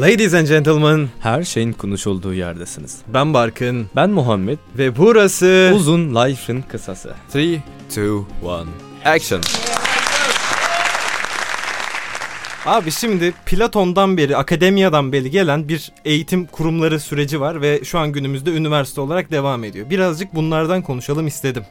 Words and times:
Ladies 0.00 0.34
and 0.34 0.46
gentlemen, 0.46 1.08
Her 1.20 1.42
şeyin 1.44 1.72
konuşulduğu 1.72 2.34
yerdesiniz. 2.34 2.98
ben 3.14 3.34
Barkın 3.34 3.86
Ben 3.96 4.10
Muhammed. 4.10 4.58
ve 4.78 4.96
burası... 4.96 5.72
Uzun 5.74 6.14
life'ın 6.14 6.62
kısası. 6.62 7.14
3, 7.34 7.34
2, 7.34 8.00
1, 8.00 8.24
action. 9.04 9.40
Abi 12.66 12.90
şimdi 12.90 13.34
Platon'dan 13.46 14.16
beri, 14.16 14.36
akademiyadan 14.36 15.12
beri 15.12 15.30
gelen 15.30 15.68
bir 15.68 15.92
eğitim 16.04 16.46
kurumları 16.46 17.00
süreci 17.00 17.40
var 17.40 17.62
ve 17.62 17.84
şu 17.84 17.98
an 17.98 18.12
günümüzde 18.12 18.50
üniversite 18.50 19.00
olarak 19.00 19.30
devam 19.30 19.64
ediyor. 19.64 19.90
Birazcık 19.90 20.34
bunlardan 20.34 20.82
konuşalım 20.82 21.26
istedim. 21.26 21.64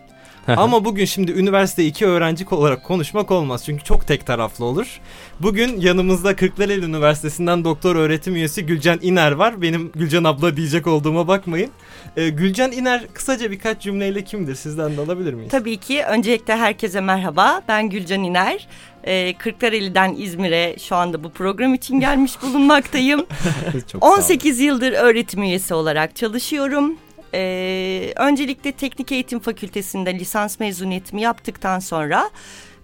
Ama 0.57 0.86
bugün 0.86 1.05
şimdi 1.05 1.32
üniversite 1.32 1.86
iki 1.86 2.05
öğrenci 2.05 2.45
olarak 2.52 2.84
konuşmak 2.84 3.32
olmaz 3.32 3.66
çünkü 3.66 3.84
çok 3.84 4.07
tek 4.07 4.25
taraflı 4.25 4.66
olur. 4.66 5.00
Bugün 5.39 5.82
yanımızda 5.82 6.36
Kırklareli 6.36 6.86
Üniversitesi'nden 6.86 7.64
doktor 7.64 7.96
öğretim 7.96 8.36
üyesi 8.36 8.65
Gülcan 8.65 9.00
İner 9.01 9.32
var. 9.32 9.61
Benim 9.61 9.92
Gülcan 9.96 10.23
abla 10.23 10.57
diyecek 10.57 10.87
olduğuma 10.87 11.28
bakmayın. 11.28 11.70
Ee, 12.18 12.29
Gülcan 12.29 12.71
İner 12.71 13.07
kısaca 13.14 13.51
birkaç 13.51 13.82
cümleyle 13.82 14.23
kimdir? 14.23 14.56
Sizden 14.56 14.97
de 14.97 15.01
alabilir 15.01 15.33
miyiz? 15.33 15.51
Tabii 15.51 15.78
ki. 15.78 16.04
Öncelikle 16.04 16.56
herkese 16.56 17.01
merhaba. 17.01 17.61
Ben 17.68 17.89
Gülcan 17.89 18.23
İner. 18.23 18.68
Ee, 19.04 19.34
Kırklareli'den 19.37 20.15
İzmir'e 20.18 20.75
şu 20.79 20.95
anda 20.95 21.23
bu 21.23 21.29
program 21.29 21.73
için 21.73 22.00
gelmiş 22.00 22.32
bulunmaktayım. 22.42 23.25
Çok 23.92 24.04
sağ 24.04 24.07
olun. 24.07 24.18
18 24.18 24.59
yıldır 24.59 24.92
öğretim 24.92 25.43
üyesi 25.43 25.73
olarak 25.73 26.15
çalışıyorum. 26.15 26.98
Ee, 27.37 28.14
öncelikle 28.15 28.71
Teknik 28.71 29.11
Eğitim 29.11 29.39
Fakültesi'nde 29.39 30.19
lisans 30.19 30.59
mezuniyetimi 30.59 31.21
yaptıktan 31.21 31.79
sonra 31.79 32.30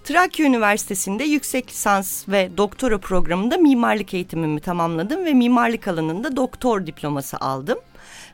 Trakya 0.04 0.46
Üniversitesi'nde 0.46 1.24
yüksek 1.24 1.70
lisans 1.70 2.30
ve 2.30 2.50
doktora 2.58 2.98
programında 2.98 3.58
mimarlık 3.58 4.14
eğitimimi 4.14 4.60
tamamladım 4.60 5.26
ve 5.26 5.34
mimarlık 5.34 5.88
alanında 5.88 6.36
doktor 6.36 6.86
diploması 6.86 7.38
aldım. 7.38 7.80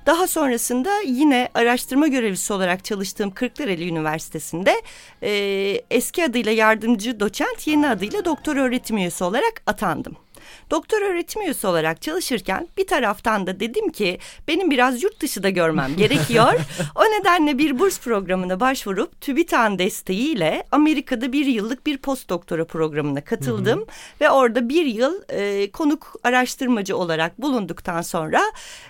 Daha 0.05 0.27
sonrasında 0.27 0.89
yine 1.05 1.49
araştırma 1.53 2.07
görevlisi 2.07 2.53
olarak 2.53 2.85
çalıştığım 2.85 3.31
Kırklareli 3.31 3.89
Üniversitesi'nde 3.89 4.81
e, 5.23 5.31
eski 5.91 6.25
adıyla 6.25 6.51
yardımcı 6.51 7.19
doçent, 7.19 7.67
yeni 7.67 7.88
adıyla 7.89 8.25
doktor 8.25 8.55
öğretim 8.55 8.97
üyesi 8.97 9.23
olarak 9.23 9.61
atandım. 9.66 10.16
Doktor 10.72 11.02
öğretim 11.02 11.42
üyesi 11.42 11.67
olarak 11.67 12.02
çalışırken 12.02 12.67
bir 12.78 12.88
taraftan 12.88 13.47
da 13.47 13.59
dedim 13.59 13.89
ki 13.89 14.19
benim 14.47 14.72
biraz 14.72 15.03
yurt 15.03 15.22
dışı 15.22 15.44
da 15.44 15.50
görmem 15.50 15.95
gerekiyor. 15.97 16.53
o 16.95 17.03
nedenle 17.03 17.58
bir 17.58 17.80
burs 17.80 18.00
programına 18.00 18.59
başvurup 18.59 19.22
TÜBİTAK'ın 19.22 19.80
desteğiyle 19.80 20.64
Amerika'da 20.72 21.33
bir 21.33 21.45
yıllık 21.45 21.86
bir 21.86 21.97
post 21.97 22.30
doktora 22.30 22.66
programına 22.66 23.22
katıldım. 23.22 23.86
Ve 24.22 24.30
orada 24.30 24.69
bir 24.69 24.86
yıl 24.86 25.14
e, 25.30 25.72
konuk 25.72 26.16
araştırmacı 26.23 26.97
olarak 26.97 27.41
bulunduktan 27.41 28.02
sonra 28.02 28.41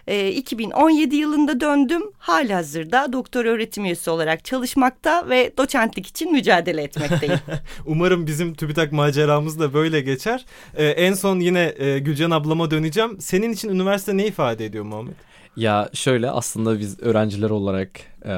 e, 0.08 0.30
2017 0.30 1.16
yılında 1.16 1.60
döndüm. 1.60 2.04
Halihazırda 2.18 3.14
doktor 3.14 3.46
öğretim 3.46 3.86
üyesi 3.86 4.10
olarak 4.10 4.46
çalışmakta 4.46 5.30
ve 5.30 5.54
doçentlik 5.58 6.08
için 6.08 6.32
mücadele 6.32 6.84
etmekteyim. 6.84 7.40
Umarım 7.86 8.28
bizim 8.28 8.54
TÜBİTAK 8.54 8.92
maceramız 8.92 9.60
da 9.60 9.74
böyle 9.74 10.02
geçer. 10.02 10.46
Ee, 10.76 10.86
en 10.86 11.14
son 11.14 11.40
yine 11.50 11.74
e, 11.78 12.00
Gülcan 12.00 12.32
ablama 12.32 12.72
döneceğim. 12.72 13.22
Senin 13.22 13.52
için 13.54 13.70
üniversite 13.70 14.18
ne 14.18 14.28
ifade 14.28 14.66
ediyor 14.66 14.84
Muhammed? 14.84 15.14
Ya 15.58 15.90
şöyle 15.94 16.30
aslında 16.30 16.80
biz 16.80 17.00
öğrenciler 17.00 17.50
olarak 17.50 17.90
e, 18.26 18.34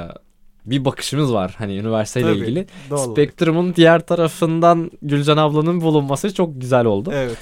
bir 0.66 0.86
bakışımız 0.86 1.34
var 1.34 1.56
hani 1.58 1.78
üniversiteyle 1.78 2.28
Tabii, 2.28 2.40
ilgili. 2.40 2.68
olarak. 2.92 3.12
Spektrumun 3.12 3.76
diğer 3.76 4.00
tarafından 4.06 4.92
Gülcan 5.02 5.38
ablanın 5.38 5.82
bulunması 5.82 6.34
çok 6.34 6.62
güzel 6.62 6.86
oldu. 6.86 7.12
Evet. 7.14 7.38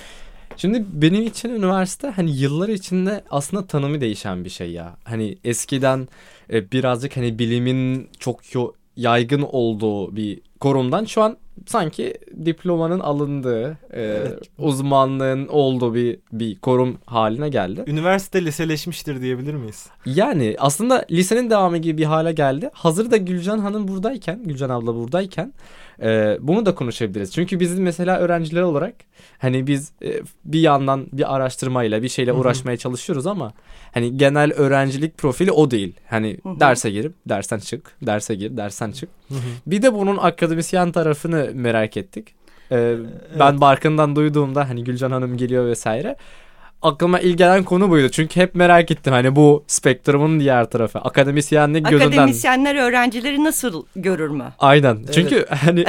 Şimdi 0.57 0.85
benim 0.93 1.27
için 1.27 1.49
üniversite 1.49 2.07
hani 2.07 2.37
yıllar 2.37 2.69
içinde 2.69 3.23
aslında 3.29 3.67
tanımı 3.67 4.01
değişen 4.01 4.45
bir 4.45 4.49
şey 4.49 4.71
ya. 4.71 4.97
Hani 5.03 5.37
eskiden 5.43 6.07
e, 6.53 6.71
birazcık 6.71 7.17
hani 7.17 7.39
bilimin 7.39 8.09
çok 8.19 8.55
yo- 8.55 8.71
yaygın 8.95 9.41
olduğu 9.41 10.15
bir 10.15 10.41
kurumdan 10.59 11.05
şu 11.05 11.21
an 11.21 11.37
sanki 11.65 12.13
diplomanın 12.45 12.99
alındığı, 12.99 13.71
e, 13.71 14.01
Evet. 14.01 14.39
uzmanlığın 14.57 15.47
olduğu 15.47 15.93
bir 15.95 16.19
bir 16.31 16.59
kurum 16.59 16.97
haline 17.05 17.49
geldi. 17.49 17.83
Üniversite 17.87 18.45
liseleşmiştir 18.45 19.21
diyebilir 19.21 19.53
miyiz? 19.53 19.87
Yani 20.05 20.55
aslında 20.59 21.05
lisenin 21.11 21.49
devamı 21.49 21.77
gibi 21.77 21.97
bir 21.97 22.05
hale 22.05 22.31
geldi. 22.31 22.69
Hazır 22.73 23.11
da 23.11 23.17
Gülcan 23.17 23.59
Hanım 23.59 23.87
buradayken, 23.87 24.43
Gülcan 24.43 24.69
abla 24.69 24.95
buradayken 24.95 25.53
e, 26.01 26.37
bunu 26.41 26.65
da 26.65 26.75
konuşabiliriz. 26.75 27.33
Çünkü 27.33 27.59
biz 27.59 27.79
mesela 27.79 28.17
öğrenciler 28.19 28.61
olarak 28.61 28.93
hani 29.37 29.67
biz 29.67 29.91
e, 30.03 30.21
bir 30.45 30.59
yandan 30.59 31.07
bir 31.13 31.35
araştırmayla 31.35 32.03
bir 32.03 32.09
şeyle 32.09 32.33
uğraşmaya 32.33 32.77
çalışıyoruz 32.77 33.27
ama 33.27 33.53
hani 33.93 34.17
genel 34.17 34.53
öğrencilik 34.53 35.17
profili 35.17 35.51
o 35.51 35.71
değil. 35.71 35.93
Hani 36.09 36.37
derse 36.45 36.91
girip 36.91 37.13
dersten 37.29 37.59
çık, 37.59 37.95
derse 38.01 38.35
gir, 38.35 38.57
dersten 38.57 38.91
çık. 38.91 39.09
Bir 39.67 39.81
de 39.81 39.93
bunun 39.93 40.17
akademisyen 40.17 40.91
tarafını 40.91 41.49
merak 41.53 41.97
ettik. 41.97 42.35
E, 42.71 42.95
Ben 43.39 43.61
Barkın'dan 43.61 44.15
duyduğumda 44.15 44.69
hani 44.69 44.83
Gülcan 44.83 45.11
Hanım 45.11 45.37
geliyor 45.37 45.65
vesaire. 45.67 46.15
Aklıma 46.81 47.19
ilk 47.19 47.37
gelen 47.37 47.63
konu 47.63 47.89
buydu. 47.89 48.09
Çünkü 48.09 48.39
hep 48.39 48.55
merak 48.55 48.91
ettim 48.91 49.13
hani 49.13 49.35
bu 49.35 49.63
spektrumun 49.67 50.39
diğer 50.39 50.69
tarafı. 50.69 50.99
Akademisyenlik 50.99 51.89
gözünden. 51.89 52.07
Akademisyenler 52.11 52.75
öğrencileri 52.75 53.43
nasıl 53.43 53.85
görür 53.95 54.29
mü? 54.29 54.53
Aynen. 54.59 55.05
Çünkü 55.13 55.45
hani 55.65 55.85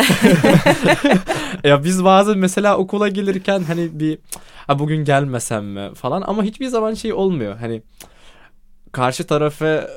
ya 1.64 1.84
biz 1.84 2.04
bazı 2.04 2.36
mesela 2.36 2.76
okula 2.76 3.08
gelirken 3.08 3.62
hani 3.62 4.00
bir 4.00 4.18
ha 4.66 4.78
bugün 4.78 5.04
gelmesem 5.04 5.64
mi 5.66 5.90
falan 5.94 6.22
ama 6.26 6.42
hiçbir 6.42 6.66
zaman 6.66 6.94
şey 6.94 7.12
olmuyor. 7.12 7.56
Hani 7.56 7.82
karşı 8.92 9.26
tarafı 9.26 9.88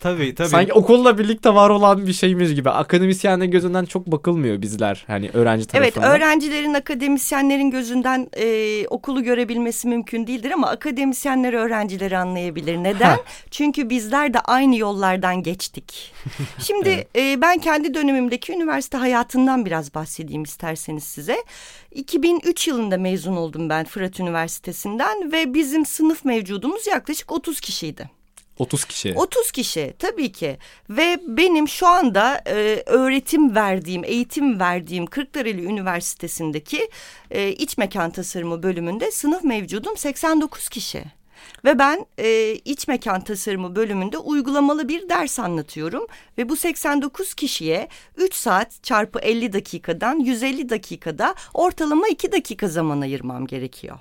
Tabii 0.00 0.34
tabii. 0.34 0.48
sanki 0.48 0.72
okulla 0.72 1.18
birlikte 1.18 1.54
var 1.54 1.70
olan 1.70 2.06
bir 2.06 2.12
şeymiş 2.12 2.54
gibi. 2.54 2.70
Akademisyenlik 2.70 3.52
gözünden 3.52 3.84
çok 3.84 4.06
bakılmıyor 4.06 4.62
bizler 4.62 5.04
hani 5.06 5.30
öğrenci 5.34 5.66
Evet 5.74 5.94
tarafından. 5.94 6.16
öğrencilerin 6.16 6.74
akademisyenlerin 6.74 7.70
gözünden 7.70 8.28
e, 8.36 8.86
okulu 8.88 9.22
görebilmesi 9.22 9.88
mümkün 9.88 10.26
değildir 10.26 10.50
ama 10.50 10.68
akademisyenler 10.68 11.52
öğrencileri 11.52 12.18
anlayabilir. 12.18 12.76
Neden? 12.76 13.10
Ha. 13.10 13.20
Çünkü 13.50 13.90
bizler 13.90 14.34
de 14.34 14.40
aynı 14.40 14.76
yollardan 14.76 15.42
geçtik. 15.42 16.12
Şimdi 16.58 17.06
e, 17.16 17.40
ben 17.40 17.58
kendi 17.58 17.94
dönemimdeki 17.94 18.52
üniversite 18.52 18.98
hayatından 18.98 19.66
biraz 19.66 19.94
bahsedeyim 19.94 20.42
isterseniz 20.42 21.04
size. 21.04 21.36
2003 21.92 22.68
yılında 22.68 22.96
mezun 22.98 23.36
oldum 23.36 23.68
ben 23.68 23.84
Fırat 23.84 24.20
Üniversitesi'nden 24.20 25.32
ve 25.32 25.54
bizim 25.54 25.86
sınıf 25.86 26.24
mevcudumuz 26.24 26.86
yaklaşık 26.86 27.32
30 27.32 27.60
kişiydi. 27.60 28.17
30 28.58 28.84
kişi. 28.84 29.14
30 29.16 29.50
kişi 29.50 29.94
tabii 29.98 30.32
ki 30.32 30.58
ve 30.90 31.20
benim 31.26 31.68
şu 31.68 31.86
anda 31.86 32.42
e, 32.46 32.82
öğretim 32.86 33.54
verdiğim, 33.54 34.04
eğitim 34.04 34.60
verdiğim 34.60 35.06
Kırklareli 35.06 35.64
Üniversitesi'ndeki 35.64 36.90
e, 37.30 37.52
iç 37.52 37.78
mekan 37.78 38.10
tasarımı 38.10 38.62
bölümünde 38.62 39.10
sınıf 39.10 39.44
mevcudum 39.44 39.96
89 39.96 40.68
kişi. 40.68 41.04
Ve 41.64 41.78
ben 41.78 42.06
e, 42.18 42.52
iç 42.52 42.88
mekan 42.88 43.20
tasarımı 43.24 43.76
bölümünde 43.76 44.18
uygulamalı 44.18 44.88
bir 44.88 45.08
ders 45.08 45.38
anlatıyorum. 45.38 46.06
Ve 46.38 46.48
bu 46.48 46.56
89 46.56 47.34
kişiye 47.34 47.88
3 48.16 48.34
saat 48.34 48.82
çarpı 48.82 49.18
50 49.18 49.52
dakikadan 49.52 50.18
150 50.18 50.68
dakikada 50.68 51.34
ortalama 51.54 52.08
2 52.08 52.32
dakika 52.32 52.68
zaman 52.68 53.00
ayırmam 53.00 53.46
gerekiyor. 53.46 53.98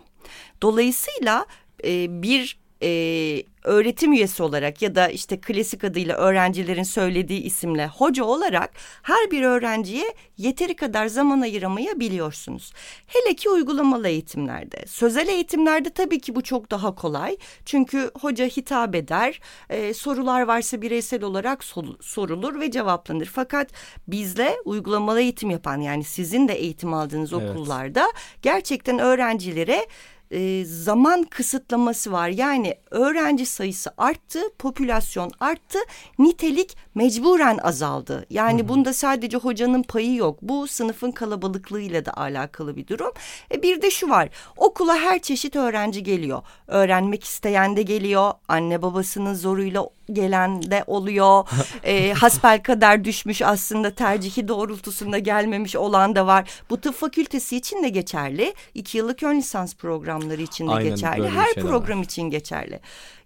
Dolayısıyla 0.61 1.45
e, 1.83 2.21
bir 2.21 2.59
e, 2.83 3.43
öğretim 3.63 4.13
üyesi 4.13 4.43
olarak 4.43 4.81
ya 4.81 4.95
da 4.95 5.07
işte 5.07 5.39
klasik 5.39 5.83
adıyla 5.83 6.17
öğrencilerin 6.17 6.83
söylediği 6.83 7.41
isimle 7.41 7.87
hoca 7.87 8.23
olarak 8.23 8.71
her 9.01 9.31
bir 9.31 9.41
öğrenciye 9.43 10.13
yeteri 10.37 10.75
kadar 10.75 11.07
zaman 11.07 11.41
ayıramayabiliyorsunuz. 11.41 12.73
Hele 13.07 13.35
ki 13.35 13.49
uygulamalı 13.49 14.07
eğitimlerde. 14.07 14.85
Sözel 14.87 15.27
eğitimlerde 15.27 15.89
tabii 15.89 16.19
ki 16.19 16.35
bu 16.35 16.41
çok 16.43 16.71
daha 16.71 16.95
kolay. 16.95 17.37
Çünkü 17.65 18.11
hoca 18.21 18.45
hitap 18.45 18.95
eder, 18.95 19.39
e, 19.69 19.93
sorular 19.93 20.41
varsa 20.41 20.81
bireysel 20.81 21.23
olarak 21.23 21.63
sorulur 22.01 22.59
ve 22.59 22.71
cevaplanır. 22.71 23.25
Fakat 23.25 23.69
bizle 24.07 24.55
uygulamalı 24.65 25.21
eğitim 25.21 25.49
yapan 25.49 25.81
yani 25.81 26.03
sizin 26.03 26.47
de 26.47 26.53
eğitim 26.53 26.93
aldığınız 26.93 27.33
Evet. 27.33 27.49
okullarda 27.49 28.11
gerçekten 28.41 28.99
öğrencilere 28.99 29.87
e, 30.31 30.65
zaman 30.65 31.23
kısıtlaması 31.23 32.11
var. 32.11 32.29
Yani 32.29 32.75
öğrenci 32.91 33.45
sayısı 33.45 33.91
arttı, 33.97 34.39
popülasyon 34.59 35.31
arttı, 35.39 35.79
nitelik 36.19 36.77
mecburen 36.95 37.57
azaldı. 37.57 38.25
Yani 38.29 38.67
bunda 38.69 38.93
sadece 38.93 39.37
hocanın 39.37 39.83
payı 39.83 40.15
yok. 40.15 40.39
Bu 40.41 40.67
sınıfın 40.67 41.11
kalabalıklığıyla 41.11 42.05
da 42.05 42.17
alakalı 42.17 42.75
bir 42.75 42.87
durum. 42.87 43.11
E, 43.51 43.63
bir 43.63 43.81
de 43.81 43.91
şu 43.91 44.09
var. 44.09 44.29
Okula 44.57 44.97
her 44.97 45.21
çeşit 45.21 45.55
öğrenci 45.55 46.03
geliyor. 46.03 46.41
Öğrenmek 46.67 47.23
isteyen 47.23 47.77
de 47.77 47.81
geliyor. 47.81 48.31
Anne 48.47 48.81
babasının 48.81 49.33
zoruyla 49.33 49.87
gelen 50.13 50.71
de 50.71 50.83
oluyor. 50.87 51.47
e, 51.83 52.13
hasbel 52.13 52.63
kadar 52.63 53.03
düşmüş 53.03 53.41
aslında 53.41 53.91
tercihi 53.91 54.47
doğrultusunda 54.47 55.19
gelmemiş 55.19 55.75
olan 55.75 56.15
da 56.15 56.27
var. 56.27 56.49
Bu 56.69 56.81
tıp 56.81 56.95
fakültesi 56.95 57.57
için 57.57 57.83
de 57.83 57.89
geçerli. 57.89 58.53
İki 58.73 58.97
yıllık 58.97 59.23
ön 59.23 59.37
lisans 59.37 59.75
programları 59.75 60.16
programları 60.17 60.41
için 60.41 60.67
de 60.67 60.71
Aynen, 60.71 60.89
geçerli. 60.89 61.29
Her 61.29 61.53
program 61.53 61.99
var. 61.99 62.03
için 62.03 62.23
geçerli. 62.23 62.79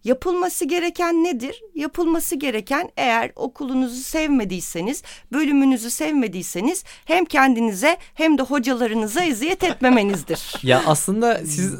Yapılması 0.03 0.65
gereken 0.65 1.23
nedir? 1.23 1.61
Yapılması 1.75 2.35
gereken 2.35 2.89
eğer 2.97 3.31
okulunuzu 3.35 3.95
sevmediyseniz, 3.95 5.03
bölümünüzü 5.31 5.91
sevmediyseniz 5.91 6.83
hem 7.05 7.25
kendinize 7.25 7.97
hem 8.13 8.37
de 8.37 8.41
hocalarınıza 8.41 9.23
eziyet 9.23 9.63
etmemenizdir. 9.63 10.53
ya 10.63 10.83
aslında 10.85 11.37
siz 11.45 11.75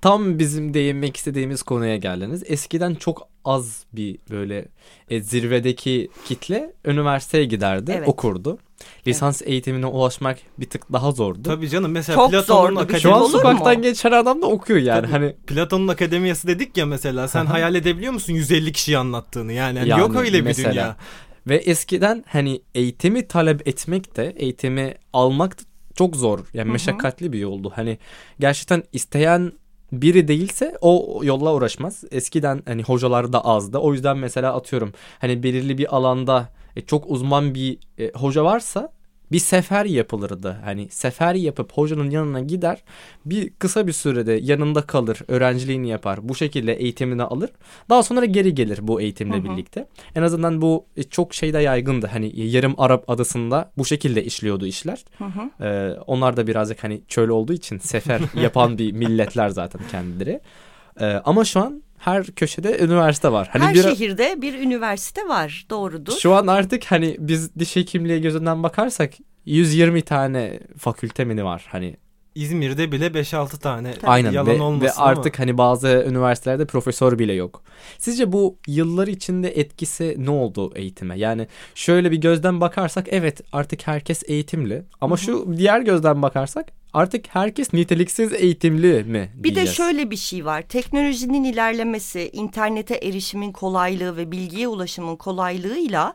tam 0.00 0.38
bizim 0.38 0.74
değinmek 0.74 1.16
istediğimiz 1.16 1.62
konuya 1.62 1.96
geldiniz. 1.96 2.42
Eskiden 2.46 2.94
çok 2.94 3.28
az 3.44 3.84
bir 3.92 4.18
böyle 4.30 4.68
e, 5.08 5.20
zirvedeki 5.22 6.08
kitle 6.24 6.72
üniversiteye 6.84 7.44
giderdi, 7.44 7.94
evet. 7.98 8.08
okurdu. 8.08 8.58
Lisans 9.06 9.42
evet. 9.42 9.50
eğitimine 9.50 9.86
ulaşmak 9.86 10.38
bir 10.58 10.70
tık 10.70 10.92
daha 10.92 11.12
zordu. 11.12 11.42
Tabii 11.42 11.68
canım 11.68 11.92
mesela 11.92 12.16
Çok 12.16 12.30
Platon'un 12.30 12.76
akademisi. 12.76 13.02
Şu 13.02 13.14
an 13.14 13.26
sokaktan 13.26 13.76
mu? 13.76 13.82
geçen 13.82 14.12
adam 14.12 14.42
da 14.42 14.46
okuyor 14.46 14.80
yani. 14.80 15.00
Tabii, 15.00 15.12
hani 15.12 15.36
Platon'un 15.46 15.88
akademiyası 15.88 16.48
dedik 16.48 16.76
ya 16.76 16.86
mesela 16.86 17.28
sen 17.28 17.46
hayal 17.46 17.74
edebiliyor 17.74 18.12
musun 18.12 18.32
150 18.32 18.72
kişiyi 18.72 18.98
anlattığını 18.98 19.52
yani, 19.52 19.78
yani, 19.78 19.88
yani 19.88 20.00
yok 20.00 20.16
öyle 20.16 20.46
bir 20.46 20.56
dünya. 20.56 20.96
Ve 21.46 21.56
eskiden 21.56 22.24
hani 22.28 22.62
eğitimi 22.74 23.28
talep 23.28 23.68
etmek 23.68 24.16
de 24.16 24.34
eğitimi 24.36 24.94
almak 25.12 25.58
da 25.58 25.62
çok 25.94 26.16
zor. 26.16 26.38
Yani 26.38 26.64
Hı-hı. 26.64 26.72
meşakkatli 26.72 27.32
bir 27.32 27.38
yoldu. 27.38 27.72
Hani 27.74 27.98
gerçekten 28.40 28.82
isteyen 28.92 29.52
biri 29.92 30.28
değilse 30.28 30.76
o 30.80 31.20
yolla 31.24 31.54
uğraşmaz. 31.54 32.04
Eskiden 32.10 32.62
hani 32.66 32.82
hocalar 32.82 33.32
da 33.32 33.44
azdı. 33.44 33.78
O 33.78 33.92
yüzden 33.92 34.18
mesela 34.18 34.54
atıyorum 34.54 34.92
hani 35.18 35.42
belirli 35.42 35.78
bir 35.78 35.96
alanda 35.96 36.48
e, 36.76 36.80
çok 36.80 37.10
uzman 37.10 37.54
bir 37.54 37.78
e, 37.98 38.10
hoca 38.14 38.44
varsa 38.44 38.92
bir 39.32 39.38
sefer 39.38 39.84
yapılırdı. 39.84 40.56
Hani 40.64 40.88
sefer 40.88 41.34
yapıp 41.34 41.72
hocanın 41.72 42.10
yanına 42.10 42.40
gider 42.40 42.82
bir 43.24 43.50
kısa 43.50 43.86
bir 43.86 43.92
sürede 43.92 44.32
yanında 44.32 44.82
kalır 44.82 45.18
öğrenciliğini 45.28 45.88
yapar 45.88 46.28
bu 46.28 46.34
şekilde 46.34 46.72
eğitimini 46.72 47.22
alır 47.22 47.50
daha 47.88 48.02
sonra 48.02 48.24
geri 48.24 48.54
gelir 48.54 48.78
bu 48.82 49.00
eğitimle 49.00 49.36
hı 49.36 49.40
hı. 49.40 49.44
birlikte. 49.44 49.88
En 50.14 50.22
azından 50.22 50.62
bu 50.62 50.86
e, 50.96 51.02
çok 51.02 51.34
şeyde 51.34 51.58
yaygındı 51.58 52.06
hani 52.06 52.40
yarım 52.40 52.74
Arap 52.78 53.10
adasında 53.10 53.72
bu 53.78 53.84
şekilde 53.84 54.24
işliyordu 54.24 54.66
işler. 54.66 55.04
Hı 55.18 55.24
hı. 55.24 55.64
Ee, 55.64 56.00
onlar 56.06 56.36
da 56.36 56.46
birazcık 56.46 56.84
hani 56.84 57.02
çöl 57.08 57.28
olduğu 57.28 57.52
için 57.52 57.78
sefer 57.78 58.20
yapan 58.42 58.78
bir 58.78 58.92
milletler 58.92 59.48
zaten 59.48 59.80
kendileri. 59.90 60.40
Ee, 61.00 61.06
ama 61.06 61.44
şu 61.44 61.60
an 61.60 61.82
her 62.00 62.26
köşede 62.26 62.78
üniversite 62.78 63.32
var. 63.32 63.48
Hani 63.52 63.64
her 63.64 63.74
bir... 63.74 63.82
şehirde 63.82 64.42
bir 64.42 64.54
üniversite 64.54 65.28
var 65.28 65.66
doğrudur. 65.70 66.12
Şu 66.12 66.34
an 66.34 66.46
artık 66.46 66.84
hani 66.84 67.16
biz 67.18 67.54
diş 67.58 67.76
hekimliği 67.76 68.20
gözünden 68.20 68.62
bakarsak 68.62 69.12
120 69.44 70.02
tane 70.02 70.60
fakülte 70.78 71.24
mi 71.24 71.44
var 71.44 71.66
hani 71.68 71.96
İzmir'de 72.34 72.92
bile 72.92 73.06
5-6 73.06 73.58
tane 73.58 73.94
Aynen 74.02 74.32
yalan 74.32 74.58
ve, 74.58 74.62
olmasın 74.62 74.86
ve 74.86 75.04
artık 75.04 75.40
ama. 75.40 75.46
hani 75.46 75.58
bazı 75.58 76.04
üniversitelerde 76.08 76.66
profesör 76.66 77.18
bile 77.18 77.32
yok. 77.32 77.62
Sizce 77.98 78.32
bu 78.32 78.58
yıllar 78.66 79.08
içinde 79.08 79.48
etkisi 79.48 80.14
ne 80.18 80.30
oldu 80.30 80.72
eğitime? 80.74 81.18
Yani 81.18 81.48
şöyle 81.74 82.10
bir 82.10 82.16
gözden 82.16 82.60
bakarsak 82.60 83.06
evet 83.10 83.40
artık 83.52 83.86
herkes 83.86 84.22
eğitimli 84.26 84.82
ama 85.00 85.16
Hı-hı. 85.16 85.24
şu 85.24 85.54
diğer 85.56 85.80
gözden 85.80 86.22
bakarsak 86.22 86.72
artık 86.92 87.24
herkes 87.28 87.72
niteliksiz 87.72 88.32
eğitimli 88.32 89.04
mi? 89.04 89.30
Bir 89.34 89.54
de 89.54 89.66
şöyle 89.66 90.10
bir 90.10 90.16
şey 90.16 90.44
var. 90.44 90.62
Teknolojinin 90.62 91.44
ilerlemesi, 91.44 92.30
internete 92.32 92.94
erişimin 92.94 93.52
kolaylığı 93.52 94.16
ve 94.16 94.32
bilgiye 94.32 94.68
ulaşımın 94.68 95.16
kolaylığıyla 95.16 96.14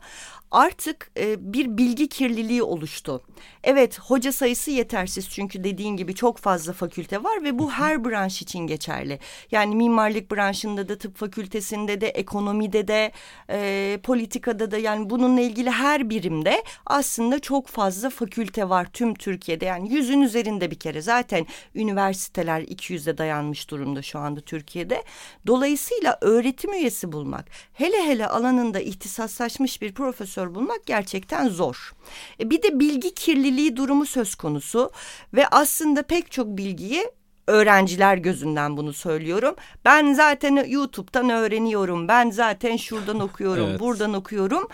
artık 0.56 1.12
e, 1.18 1.54
bir 1.54 1.78
bilgi 1.78 2.08
kirliliği 2.08 2.64
oluştu. 2.64 3.22
Evet 3.64 4.00
hoca 4.00 4.32
sayısı 4.32 4.72
yetersiz 4.72 5.30
çünkü 5.30 5.64
dediğin 5.64 5.98
gibi 5.98 6.16
çok 6.16 6.38
fazla 6.38 6.74
fakülte 6.74 7.24
var 7.24 7.44
ve 7.44 7.60
bu 7.60 7.72
her 7.72 8.06
branş 8.06 8.42
için 8.42 8.60
geçerli. 8.60 9.20
Yani 9.52 9.76
mimarlık 9.76 10.32
branşında 10.32 10.90
da 10.90 10.98
tıp 10.98 11.18
fakültesinde 11.18 12.02
de 12.02 12.08
ekonomide 12.08 12.88
de 12.88 13.12
e, 13.50 14.00
politikada 14.04 14.72
da 14.72 14.78
yani 14.78 15.10
bununla 15.10 15.42
ilgili 15.42 15.72
her 15.72 16.10
birimde 16.10 16.64
aslında 16.86 17.40
çok 17.40 17.68
fazla 17.68 18.10
fakülte 18.10 18.70
var 18.70 18.88
tüm 18.94 19.14
Türkiye'de. 19.14 19.66
Yani 19.66 19.94
yüzün 19.94 20.22
üzerinde 20.22 20.72
bir 20.72 20.80
kere 20.80 21.02
zaten 21.02 21.46
üniversiteler 21.76 22.62
200'e 22.62 23.18
dayanmış 23.18 23.70
durumda 23.70 24.02
şu 24.02 24.20
anda 24.20 24.42
Türkiye'de. 24.42 25.04
Dolayısıyla 25.48 26.18
öğretim 26.22 26.74
üyesi 26.74 27.12
bulmak 27.12 27.46
hele 27.74 28.04
hele 28.04 28.28
alanında 28.28 28.80
ihtisaslaşmış 28.80 29.82
bir 29.82 29.94
profesör 29.94 30.45
bulmak 30.56 30.86
gerçekten 30.86 31.50
zor. 31.50 31.94
E, 32.40 32.50
bir 32.50 32.62
de 32.62 32.80
bilgi 32.80 33.14
kirliliği 33.14 33.76
durumu 33.78 34.06
söz 34.06 34.36
konusu 34.36 34.92
ve 35.34 35.48
aslında 35.48 36.04
pek 36.04 36.32
çok 36.32 36.48
bilgiyi 36.48 37.12
öğrenciler 37.48 38.18
gözünden 38.18 38.78
bunu 38.78 38.94
söylüyorum. 38.94 39.56
Ben 39.86 40.14
zaten 40.14 40.66
YouTube'dan 40.68 41.30
öğreniyorum. 41.30 42.08
Ben 42.08 42.30
zaten 42.30 42.78
şuradan 42.78 43.20
okuyorum, 43.20 43.66
evet. 43.70 43.80
buradan 43.80 44.14
okuyorum 44.14 44.68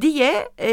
diye 0.00 0.48
e, 0.60 0.70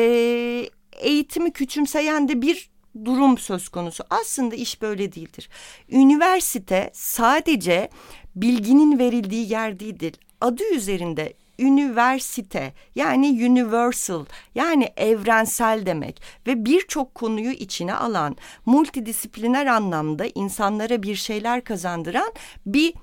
eğitimi 0.98 1.52
küçümseyen 1.52 2.28
de 2.28 2.42
bir 2.42 2.70
durum 3.06 3.38
söz 3.38 3.70
konusu. 3.70 4.04
Aslında 4.10 4.56
iş 4.56 4.82
böyle 4.82 5.14
değildir. 5.14 5.50
Üniversite 5.90 6.92
sadece 6.94 7.90
bilginin 8.36 9.00
verildiği 9.00 9.52
yer 9.52 9.80
değildir. 9.80 10.14
Adı 10.42 10.64
üzerinde 10.74 11.34
üniversite 11.60 12.74
yani 12.96 13.28
universal 13.50 14.26
yani 14.56 14.90
evrensel 14.98 15.86
demek 15.86 16.22
ve 16.48 16.66
birçok 16.66 17.16
konuyu 17.16 17.52
içine 17.52 17.94
alan 17.94 18.38
multidisipliner 18.66 19.66
anlamda 19.66 20.26
insanlara 20.36 21.04
bir 21.04 21.16
şeyler 21.16 21.64
kazandıran 21.64 22.32
bir 22.66 22.94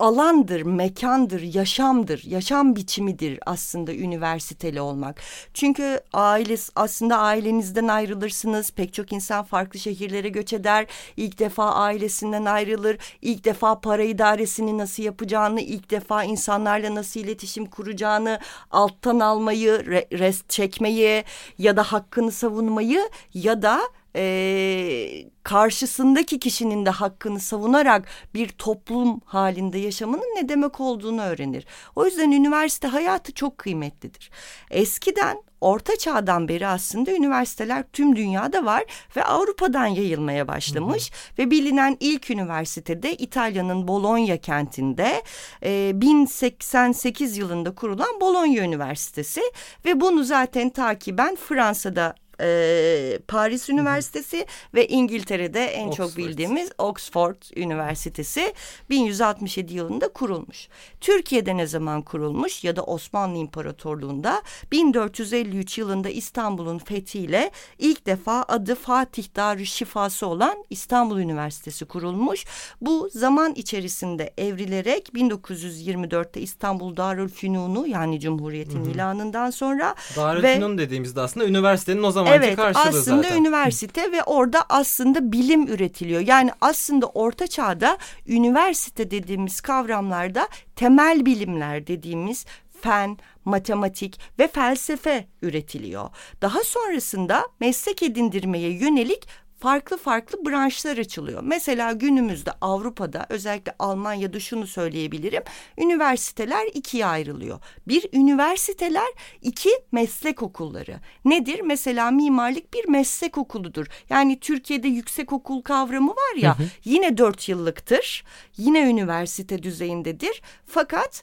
alandır, 0.00 0.62
mekandır, 0.62 1.40
yaşamdır, 1.40 2.22
yaşam 2.26 2.76
biçimidir 2.76 3.38
aslında 3.46 3.94
üniversiteli 3.94 4.80
olmak. 4.80 5.20
Çünkü 5.54 6.00
ailesi 6.12 6.72
aslında 6.76 7.18
ailenizden 7.18 7.88
ayrılırsınız. 7.88 8.70
Pek 8.70 8.94
çok 8.94 9.12
insan 9.12 9.44
farklı 9.44 9.78
şehirlere 9.78 10.28
göç 10.28 10.52
eder. 10.52 10.86
İlk 11.16 11.38
defa 11.38 11.74
ailesinden 11.74 12.44
ayrılır. 12.44 12.98
İlk 13.22 13.44
defa 13.44 13.80
para 13.80 14.02
idaresini 14.02 14.78
nasıl 14.78 15.02
yapacağını, 15.02 15.60
ilk 15.60 15.90
defa 15.90 16.24
insanlarla 16.24 16.94
nasıl 16.94 17.20
iletişim 17.20 17.66
kuracağını, 17.66 18.38
alttan 18.70 19.20
almayı, 19.20 19.84
rest 20.12 20.50
çekmeyi 20.50 21.24
ya 21.58 21.76
da 21.76 21.82
hakkını 21.82 22.32
savunmayı 22.32 23.10
ya 23.34 23.62
da 23.62 23.80
e, 24.16 25.30
karşısındaki 25.42 26.38
kişinin 26.38 26.86
de 26.86 26.90
hakkını 26.90 27.40
savunarak 27.40 28.08
bir 28.34 28.48
toplum 28.48 29.20
halinde 29.24 29.78
yaşamanın 29.78 30.36
ne 30.36 30.48
demek 30.48 30.80
olduğunu 30.80 31.22
öğrenir. 31.22 31.66
O 31.96 32.04
yüzden 32.04 32.30
üniversite 32.30 32.88
hayatı 32.88 33.32
çok 33.32 33.58
kıymetlidir. 33.58 34.30
Eskiden 34.70 35.42
Orta 35.60 35.96
Çağ'dan 35.96 36.48
beri 36.48 36.66
aslında 36.66 37.12
üniversiteler 37.12 37.84
tüm 37.92 38.16
dünyada 38.16 38.64
var 38.64 38.84
ve 39.16 39.24
Avrupa'dan 39.24 39.86
yayılmaya 39.86 40.48
başlamış. 40.48 41.10
Hı 41.10 41.14
hı. 41.14 41.38
Ve 41.38 41.50
bilinen 41.50 41.96
ilk 42.00 42.30
üniversitede 42.30 43.14
İtalya'nın 43.14 43.88
Bologna 43.88 44.36
kentinde 44.36 45.22
e, 45.64 45.92
1088 45.94 47.36
yılında 47.36 47.74
kurulan 47.74 48.20
Bologna 48.20 48.64
Üniversitesi 48.64 49.40
ve 49.84 50.00
bunu 50.00 50.24
zaten 50.24 50.70
takiben 50.70 51.36
Fransa'da 51.36 52.14
e, 52.40 53.18
Paris 53.28 53.68
Üniversitesi 53.68 54.36
hı 54.36 54.40
hı. 54.40 54.46
ve 54.74 54.88
İngiltere'de 54.88 55.64
en 55.64 55.88
Oxford. 55.88 56.06
çok 56.06 56.16
bildiğimiz 56.16 56.70
Oxford 56.78 57.42
Üniversitesi 57.56 58.54
1167 58.90 59.74
yılında 59.74 60.08
kurulmuş. 60.08 60.68
Türkiye'de 61.00 61.56
ne 61.56 61.66
zaman 61.66 62.02
kurulmuş 62.02 62.64
ya 62.64 62.76
da 62.76 62.82
Osmanlı 62.82 63.38
İmparatorluğu'nda 63.38 64.42
1453 64.72 65.78
yılında 65.78 66.08
İstanbul'un 66.08 66.78
fethiyle 66.78 67.50
ilk 67.78 68.06
defa 68.06 68.44
adı 68.48 68.74
Fatih 68.74 69.36
Darüşşifası 69.36 70.26
olan 70.26 70.64
İstanbul 70.70 71.18
Üniversitesi 71.18 71.84
kurulmuş. 71.84 72.44
Bu 72.80 73.08
zaman 73.12 73.52
içerisinde 73.54 74.34
evrilerek 74.38 75.08
1924'te 75.14 76.40
İstanbul 76.40 76.96
Darülfünun'u 76.96 77.86
yani 77.86 78.20
Cumhuriyet'in 78.20 78.84
ilanından 78.84 79.50
sonra 79.50 79.94
Darülfünun 80.16 80.78
ve, 80.78 80.78
dediğimizde 80.78 81.20
aslında 81.20 81.46
üniversitenin 81.46 82.02
o 82.02 82.10
zaman 82.10 82.29
zamanki 82.30 82.46
evet, 82.46 82.56
karşılığı 82.56 83.00
aslında 83.00 83.22
zaten. 83.22 83.40
üniversite 83.40 84.12
ve 84.12 84.22
orada 84.22 84.64
aslında 84.68 85.32
bilim 85.32 85.66
üretiliyor. 85.66 86.20
Yani 86.20 86.50
aslında 86.60 87.06
orta 87.06 87.46
çağda 87.46 87.98
üniversite 88.26 89.10
dediğimiz 89.10 89.60
kavramlarda 89.60 90.48
temel 90.76 91.26
bilimler 91.26 91.86
dediğimiz 91.86 92.46
fen, 92.82 93.18
matematik 93.44 94.20
ve 94.38 94.48
felsefe 94.48 95.26
üretiliyor. 95.42 96.08
Daha 96.42 96.64
sonrasında 96.64 97.48
meslek 97.60 98.02
edindirmeye 98.02 98.70
yönelik 98.70 99.26
farklı 99.60 99.96
farklı 99.96 100.46
branşlar 100.46 100.98
açılıyor. 100.98 101.42
Mesela 101.42 101.92
günümüzde 101.92 102.50
Avrupa'da 102.60 103.26
özellikle 103.28 103.74
Almanya'da 103.78 104.40
şunu 104.40 104.66
söyleyebilirim. 104.66 105.42
Üniversiteler 105.78 106.66
ikiye 106.74 107.06
ayrılıyor. 107.06 107.58
Bir 107.88 108.06
üniversiteler, 108.12 109.08
iki 109.42 109.70
meslek 109.92 110.42
okulları. 110.42 111.00
Nedir? 111.24 111.60
Mesela 111.60 112.10
mimarlık 112.10 112.74
bir 112.74 112.88
meslek 112.88 113.38
okuludur. 113.38 113.86
Yani 114.10 114.40
Türkiye'de 114.40 114.88
yüksek 114.88 115.32
okul 115.32 115.62
kavramı 115.62 116.10
var 116.10 116.36
ya 116.36 116.58
hı 116.58 116.62
hı. 116.62 116.66
yine 116.84 117.18
dört 117.18 117.48
yıllıktır. 117.48 118.24
Yine 118.56 118.80
üniversite 118.90 119.62
düzeyindedir. 119.62 120.42
Fakat 120.66 121.22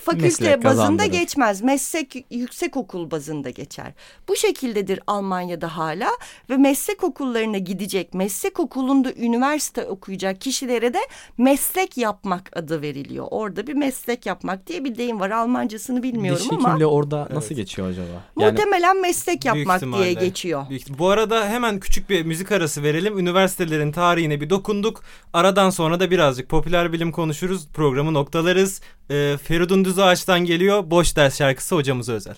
fakülte 0.00 0.24
Meslek 0.24 0.64
bazında 0.64 0.82
kazandırır. 0.82 1.06
geçmez. 1.06 1.62
Meslek 1.62 2.26
yüksek 2.30 2.76
okul 2.76 3.10
bazında 3.10 3.50
geçer. 3.50 3.92
Bu 4.28 4.36
şekildedir 4.36 5.00
Almanya'da 5.06 5.76
hala 5.76 6.08
ve 6.50 6.56
meslek 6.56 7.04
okullarına 7.04 7.58
gidecek, 7.58 8.14
meslek 8.14 8.60
okulunda 8.60 9.12
üniversite 9.12 9.84
okuyacak 9.86 10.40
kişilere 10.40 10.94
de 10.94 10.98
meslek 11.38 11.96
yapmak 11.96 12.56
adı 12.56 12.82
veriliyor. 12.82 13.26
Orada 13.30 13.66
bir 13.66 13.74
meslek 13.74 14.26
yapmak 14.26 14.66
diye 14.66 14.84
bir 14.84 14.96
deyim 14.96 15.20
var. 15.20 15.30
Almancasını 15.30 16.02
bilmiyorum 16.02 16.42
Diş 16.44 16.52
ama. 16.52 16.78
Diş 16.78 16.86
orada 16.86 17.28
nasıl 17.30 17.46
evet. 17.46 17.56
geçiyor 17.56 17.88
acaba? 17.88 18.06
Yani, 18.38 18.50
Muhtemelen 18.50 19.00
meslek 19.00 19.44
yapmak 19.44 19.82
diye 19.82 20.12
geçiyor. 20.12 20.70
Büyük, 20.70 20.98
bu 20.98 21.08
arada 21.08 21.48
hemen 21.48 21.80
küçük 21.80 22.10
bir 22.10 22.24
müzik 22.24 22.52
arası 22.52 22.82
verelim. 22.82 23.18
Üniversitelerin 23.18 23.92
tarihine 23.92 24.40
bir 24.40 24.50
dokunduk. 24.50 25.02
Aradan 25.32 25.70
sonra 25.70 26.00
da 26.00 26.10
birazcık 26.10 26.48
popüler 26.48 26.92
bilim 26.92 27.12
konuşuruz. 27.12 27.68
Programı 27.68 28.14
noktalarız. 28.14 28.80
Ee, 29.10 29.36
Feridun 29.42 29.85
Düz 29.86 29.98
Ağaç'tan 29.98 30.44
geliyor. 30.44 30.90
Boş 30.90 31.16
ders 31.16 31.38
şarkısı 31.38 31.74
hocamıza 31.74 32.12
özel. 32.12 32.34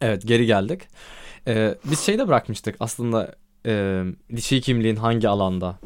Evet 0.00 0.22
geri 0.26 0.46
geldik. 0.46 0.82
Ee, 1.46 1.74
biz 1.84 2.00
şeyde 2.00 2.28
bırakmıştık 2.28 2.76
aslında 2.80 3.34
e, 3.66 4.02
diş 4.36 4.52
hekimliğin 4.52 4.96
hangi 4.96 5.28
alanda? 5.28 5.78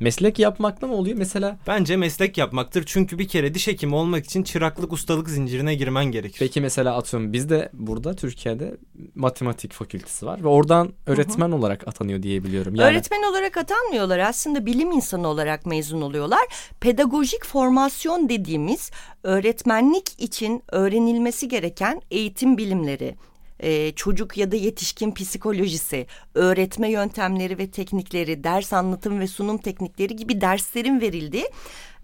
Meslek 0.00 0.38
yapmakla 0.38 0.86
mı 0.86 0.94
oluyor 0.94 1.16
mesela? 1.16 1.58
Bence 1.66 1.96
meslek 1.96 2.38
yapmaktır. 2.38 2.84
Çünkü 2.86 3.18
bir 3.18 3.28
kere 3.28 3.54
diş 3.54 3.66
hekimi 3.66 3.94
olmak 3.94 4.24
için 4.24 4.42
çıraklık 4.42 4.92
ustalık 4.92 5.30
zincirine 5.30 5.74
girmen 5.74 6.04
gerekir. 6.04 6.38
Peki 6.38 6.60
mesela 6.60 6.96
atıyorum 6.96 7.32
bizde 7.32 7.70
burada 7.72 8.14
Türkiye'de 8.16 8.76
matematik 9.14 9.72
fakültesi 9.72 10.26
var 10.26 10.44
ve 10.44 10.48
oradan 10.48 10.92
öğretmen 11.06 11.48
Hı-hı. 11.48 11.56
olarak 11.56 11.88
atanıyor 11.88 12.22
diye 12.22 12.44
biliyorum. 12.44 12.74
Yani... 12.74 12.90
Öğretmen 12.90 13.22
olarak 13.30 13.56
atanmıyorlar 13.56 14.18
aslında 14.18 14.66
bilim 14.66 14.92
insanı 14.92 15.28
olarak 15.28 15.66
mezun 15.66 16.00
oluyorlar. 16.00 16.46
Pedagojik 16.80 17.44
formasyon 17.44 18.28
dediğimiz 18.28 18.90
öğretmenlik 19.22 20.20
için 20.20 20.62
öğrenilmesi 20.68 21.48
gereken 21.48 22.02
eğitim 22.10 22.58
bilimleri, 22.58 23.16
e, 23.60 23.92
çocuk 23.92 24.36
ya 24.36 24.52
da 24.52 24.56
yetişkin 24.56 25.14
psikolojisi, 25.14 26.06
öğretme 26.34 26.90
yöntemleri 26.90 27.58
ve 27.58 27.70
teknikleri, 27.70 28.44
ders 28.44 28.72
anlatım 28.72 29.20
ve 29.20 29.26
sunum 29.26 29.58
teknikleri 29.58 30.16
gibi 30.16 30.40
derslerin 30.40 31.00
verildiği 31.00 31.46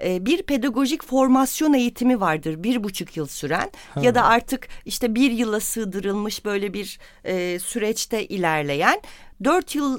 e, 0.03 0.27
bir 0.27 0.43
pedagojik 0.43 1.05
formasyon 1.05 1.75
eğitimi 1.75 2.21
vardır 2.21 2.63
bir 2.63 2.85
buçuk 2.85 3.17
yıl 3.17 3.27
süren 3.27 3.71
ha. 3.95 4.01
ya 4.03 4.15
da 4.15 4.25
artık 4.25 4.69
işte 4.85 5.15
bir 5.15 5.31
yıla 5.31 5.61
sığdırılmış 5.61 6.45
böyle 6.45 6.75
bir 6.75 6.99
e, 7.25 7.59
süreçte 7.59 8.27
ilerleyen 8.27 9.01
dört 9.45 9.75
yıl 9.75 9.99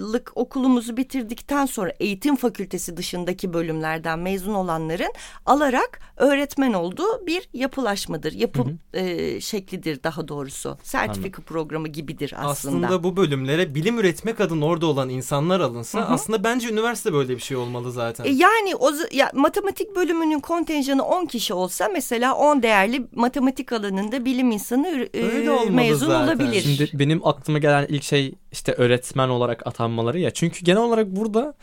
lık 0.00 0.32
okulumuzu 0.34 0.96
bitirdikten 0.96 1.66
sonra 1.66 1.92
eğitim 2.00 2.36
fakültesi 2.36 2.96
dışındaki 2.96 3.52
bölümlerden 3.52 4.18
mezun 4.18 4.54
olanların 4.54 5.12
alarak 5.46 6.00
öğretmen 6.16 6.72
olduğu 6.72 7.26
bir 7.26 7.48
yapılaşmadır. 7.52 8.34
Hı 8.34 8.62
hı. 8.62 8.98
E, 8.98 9.40
şeklidir 9.40 10.02
daha 10.02 10.28
doğrusu. 10.28 10.78
Sertifika 10.82 11.26
Anladım. 11.26 11.44
programı 11.44 11.88
gibidir 11.88 12.34
aslında. 12.36 12.50
Aslında 12.50 13.02
bu 13.02 13.16
bölümlere 13.16 13.74
bilim 13.74 13.98
üretmek 13.98 14.40
adına 14.40 14.64
orada 14.64 14.86
olan 14.86 15.08
insanlar 15.08 15.60
alınsa 15.60 15.98
hı 15.98 16.02
hı. 16.02 16.06
aslında 16.06 16.44
bence 16.44 16.68
üniversite 16.68 17.12
böyle 17.12 17.36
bir 17.36 17.42
şey 17.42 17.56
olmalı 17.56 17.92
zaten. 17.92 18.24
E, 18.24 18.28
yani 18.28 18.76
o 18.76 18.90
ya, 19.12 19.30
matematik 19.34 19.96
bölümünün 19.96 20.40
kontenjanı 20.40 21.04
10 21.04 21.26
kişi 21.26 21.54
olsa 21.54 21.88
mesela 21.92 22.34
10 22.34 22.62
değerli 22.62 23.06
matematik 23.14 23.72
alanında 23.72 24.24
bilim 24.24 24.50
insanı 24.50 25.08
e, 25.14 25.70
mezun 25.70 26.06
zaten. 26.06 26.24
olabilir. 26.24 26.60
Şimdi 26.60 26.90
benim 26.94 27.26
aklıma 27.26 27.58
gelen 27.58 27.86
ilk 27.88 28.02
şey 28.02 28.34
işte 28.52 28.72
öğretmen 28.72 29.28
olarak 29.28 29.47
atanmaları 29.66 30.18
ya. 30.18 30.30
Çünkü 30.30 30.64
genel 30.64 30.82
olarak 30.82 31.16
burada 31.16 31.54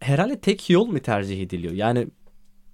herhalde 0.00 0.40
tek 0.40 0.70
yol 0.70 0.86
mu 0.86 0.98
tercih 0.98 1.42
ediliyor? 1.42 1.72
Yani 1.72 2.06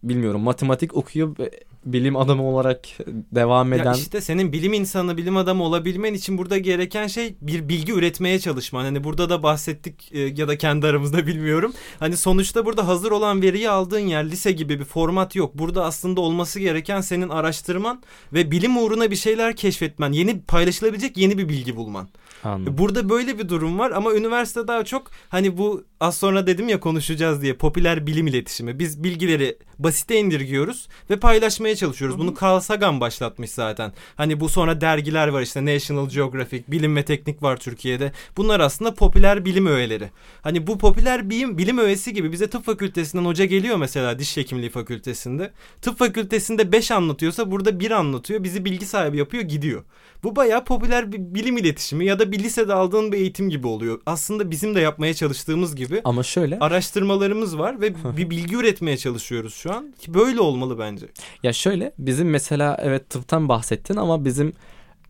bilmiyorum 0.02 0.40
matematik 0.40 0.96
okuyor 0.96 1.36
bilim 1.84 2.16
adamı 2.16 2.42
olarak 2.42 2.88
devam 3.06 3.72
eden. 3.72 3.84
Ya 3.84 3.92
işte 3.92 4.20
senin 4.20 4.52
bilim 4.52 4.72
insanı, 4.72 5.16
bilim 5.16 5.36
adamı 5.36 5.62
olabilmen 5.62 6.14
için 6.14 6.38
burada 6.38 6.58
gereken 6.58 7.06
şey 7.06 7.34
bir 7.40 7.68
bilgi 7.68 7.92
üretmeye 7.92 8.38
çalışman. 8.38 8.84
Hani 8.84 9.04
burada 9.04 9.30
da 9.30 9.42
bahsettik 9.42 10.12
e, 10.12 10.18
ya 10.20 10.48
da 10.48 10.58
kendi 10.58 10.86
aramızda 10.86 11.26
bilmiyorum. 11.26 11.72
Hani 11.98 12.16
sonuçta 12.16 12.66
burada 12.66 12.88
hazır 12.88 13.10
olan 13.10 13.42
veriyi 13.42 13.70
aldığın 13.70 13.98
yer 13.98 14.30
lise 14.30 14.52
gibi 14.52 14.80
bir 14.80 14.84
format 14.84 15.36
yok. 15.36 15.54
Burada 15.54 15.84
aslında 15.84 16.20
olması 16.20 16.60
gereken 16.60 17.00
senin 17.00 17.28
araştırman 17.28 18.02
ve 18.32 18.50
bilim 18.50 18.76
uğruna 18.76 19.10
bir 19.10 19.16
şeyler 19.16 19.56
keşfetmen. 19.56 20.12
Yeni 20.12 20.40
paylaşılabilecek 20.40 21.16
yeni 21.16 21.38
bir 21.38 21.48
bilgi 21.48 21.76
bulman. 21.76 22.08
Anladım. 22.44 22.78
Burada 22.78 23.08
böyle 23.08 23.38
bir 23.38 23.48
durum 23.48 23.78
var 23.78 23.90
ama 23.90 24.14
üniversite 24.14 24.68
daha 24.68 24.84
çok 24.84 25.10
hani 25.28 25.58
bu 25.58 25.84
az 26.00 26.16
sonra 26.16 26.46
dedim 26.46 26.68
ya 26.68 26.80
konuşacağız 26.80 27.42
diye 27.42 27.54
popüler 27.54 28.06
bilim 28.06 28.26
iletişimi. 28.26 28.78
Biz 28.78 29.04
bilgileri 29.04 29.58
basite 29.78 30.18
indirgiyoruz 30.18 30.88
ve 31.10 31.16
paylaşmaya 31.16 31.76
çalışıyoruz. 31.76 32.18
Bunu 32.18 32.34
Carl 32.42 32.60
Sagan 32.60 33.00
başlatmış 33.00 33.50
zaten. 33.50 33.92
Hani 34.16 34.40
bu 34.40 34.48
sonra 34.48 34.80
dergiler 34.80 35.28
var 35.28 35.42
işte 35.42 35.64
National 35.64 36.08
Geographic, 36.08 36.64
Bilim 36.68 36.96
ve 36.96 37.04
Teknik 37.04 37.42
var 37.42 37.56
Türkiye'de. 37.56 38.12
Bunlar 38.36 38.60
aslında 38.60 38.94
popüler 38.94 39.44
bilim 39.44 39.66
öğeleri. 39.66 40.10
Hani 40.42 40.66
bu 40.66 40.78
popüler 40.78 41.30
bilim, 41.30 41.58
bilim 41.58 41.78
öğesi 41.78 42.12
gibi 42.12 42.32
bize 42.32 42.50
tıp 42.50 42.64
fakültesinden 42.64 43.24
hoca 43.24 43.44
geliyor 43.44 43.76
mesela 43.76 44.18
diş 44.18 44.36
hekimliği 44.36 44.70
fakültesinde. 44.70 45.52
Tıp 45.82 45.98
fakültesinde 45.98 46.72
5 46.72 46.90
anlatıyorsa 46.90 47.50
burada 47.50 47.80
1 47.80 47.90
anlatıyor. 47.90 48.44
Bizi 48.44 48.64
bilgi 48.64 48.86
sahibi 48.86 49.18
yapıyor 49.18 49.42
gidiyor. 49.42 49.84
Bu 50.22 50.36
bayağı 50.36 50.64
popüler 50.64 51.12
bir 51.12 51.18
bilim 51.18 51.56
iletişimi 51.56 52.06
ya 52.06 52.18
da 52.18 52.32
bir 52.32 52.38
lisede 52.38 52.74
aldığın 52.74 53.12
bir 53.12 53.18
eğitim 53.18 53.50
gibi 53.50 53.66
oluyor. 53.66 54.00
Aslında 54.06 54.50
bizim 54.50 54.74
de 54.74 54.80
yapmaya 54.80 55.14
çalıştığımız 55.14 55.76
gibi. 55.76 55.89
Ama 56.04 56.22
şöyle. 56.22 56.58
Araştırmalarımız 56.58 57.58
var 57.58 57.80
ve 57.80 57.94
bir 58.16 58.30
bilgi 58.30 58.56
üretmeye 58.56 58.96
çalışıyoruz 58.96 59.54
şu 59.54 59.74
an. 59.74 59.94
Ki 59.98 60.14
böyle 60.14 60.40
olmalı 60.40 60.78
bence. 60.78 61.06
Ya 61.42 61.52
şöyle 61.52 61.92
bizim 61.98 62.30
mesela 62.30 62.76
evet 62.82 63.10
tıptan 63.10 63.48
bahsettin 63.48 63.96
ama 63.96 64.24
bizim 64.24 64.52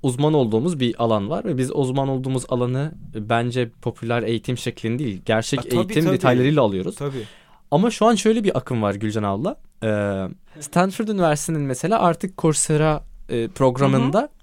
uzman 0.02 0.34
olduğumuz 0.34 0.80
bir 0.80 0.94
alan 0.98 1.30
var 1.30 1.44
ve 1.44 1.58
biz 1.58 1.70
uzman 1.74 2.08
olduğumuz 2.08 2.44
alanı 2.48 2.92
bence 3.14 3.70
popüler 3.82 4.22
eğitim 4.22 4.58
şeklinde 4.58 4.98
değil 4.98 5.22
gerçek 5.24 5.58
ha, 5.60 5.62
tabii, 5.62 5.76
eğitim 5.76 6.04
tabii. 6.04 6.14
detaylarıyla 6.14 6.62
alıyoruz. 6.62 6.96
Tabii. 6.96 7.24
Ama 7.70 7.90
şu 7.90 8.06
an 8.06 8.14
şöyle 8.14 8.44
bir 8.44 8.58
akım 8.58 8.82
var 8.82 8.94
Gülcan 8.94 9.22
abla. 9.22 9.56
Ee, 9.82 10.60
Stanford 10.60 11.08
Üniversitesi'nin 11.08 11.66
mesela 11.66 12.00
artık 12.00 12.38
Coursera 12.38 13.04
e, 13.28 13.48
programında 13.48 14.20
hı 14.20 14.24
hı 14.24 14.39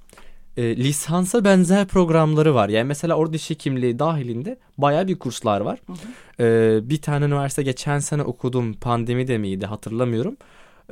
e, 0.58 0.78
lisansa 0.78 1.44
benzer 1.44 1.88
programları 1.88 2.56
var. 2.56 2.70
Yani 2.70 2.88
mesela 2.88 3.16
orada 3.16 3.34
diş 3.34 3.50
hekimliği 3.50 4.00
dahilinde 4.00 4.58
baya 4.78 5.08
bir 5.08 5.20
kurslar 5.20 5.62
var. 5.62 5.80
Hı 5.88 5.94
hı. 5.94 6.44
E, 6.44 6.90
bir 6.90 7.02
tane 7.02 7.26
üniversite 7.26 7.64
geçen 7.64 8.00
sene 8.00 8.22
okudum 8.22 8.74
pandemi 8.74 9.28
de 9.28 9.38
miydi 9.38 9.66
hatırlamıyorum. 9.66 10.38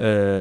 E, 0.02 0.40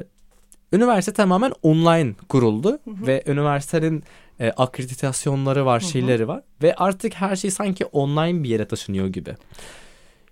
üniversite 0.72 1.12
tamamen 1.12 1.52
online 1.62 2.14
kuruldu 2.28 2.70
hı 2.70 2.90
hı. 2.90 3.06
ve 3.06 3.22
üniversitenin 3.26 4.04
e, 4.40 4.50
akreditasyonları 4.50 5.66
var, 5.66 5.82
hı 5.82 5.86
hı. 5.86 5.90
şeyleri 5.90 6.28
var 6.28 6.42
ve 6.62 6.74
artık 6.74 7.14
her 7.14 7.36
şey 7.36 7.50
sanki 7.50 7.84
online 7.84 8.42
bir 8.42 8.48
yere 8.48 8.68
taşınıyor 8.68 9.06
gibi. 9.06 9.34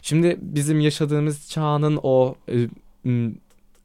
Şimdi 0.02 0.38
bizim 0.40 0.80
yaşadığımız 0.80 1.50
çağın 1.50 2.00
o 2.02 2.34
e, 2.48 2.68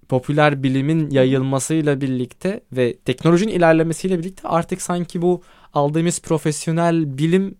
popüler 0.10 0.64
bilimin 0.64 1.10
yayılmasıyla 1.10 2.02
birlikte 2.02 2.62
ve 2.72 2.98
teknolojinin 2.98 3.52
ilerlemesiyle 3.52 4.20
birlikte 4.20 4.48
artık 4.48 4.82
sanki 4.82 5.22
bu 5.22 5.42
aldığımız 5.74 6.22
profesyonel 6.22 7.18
bilim 7.18 7.56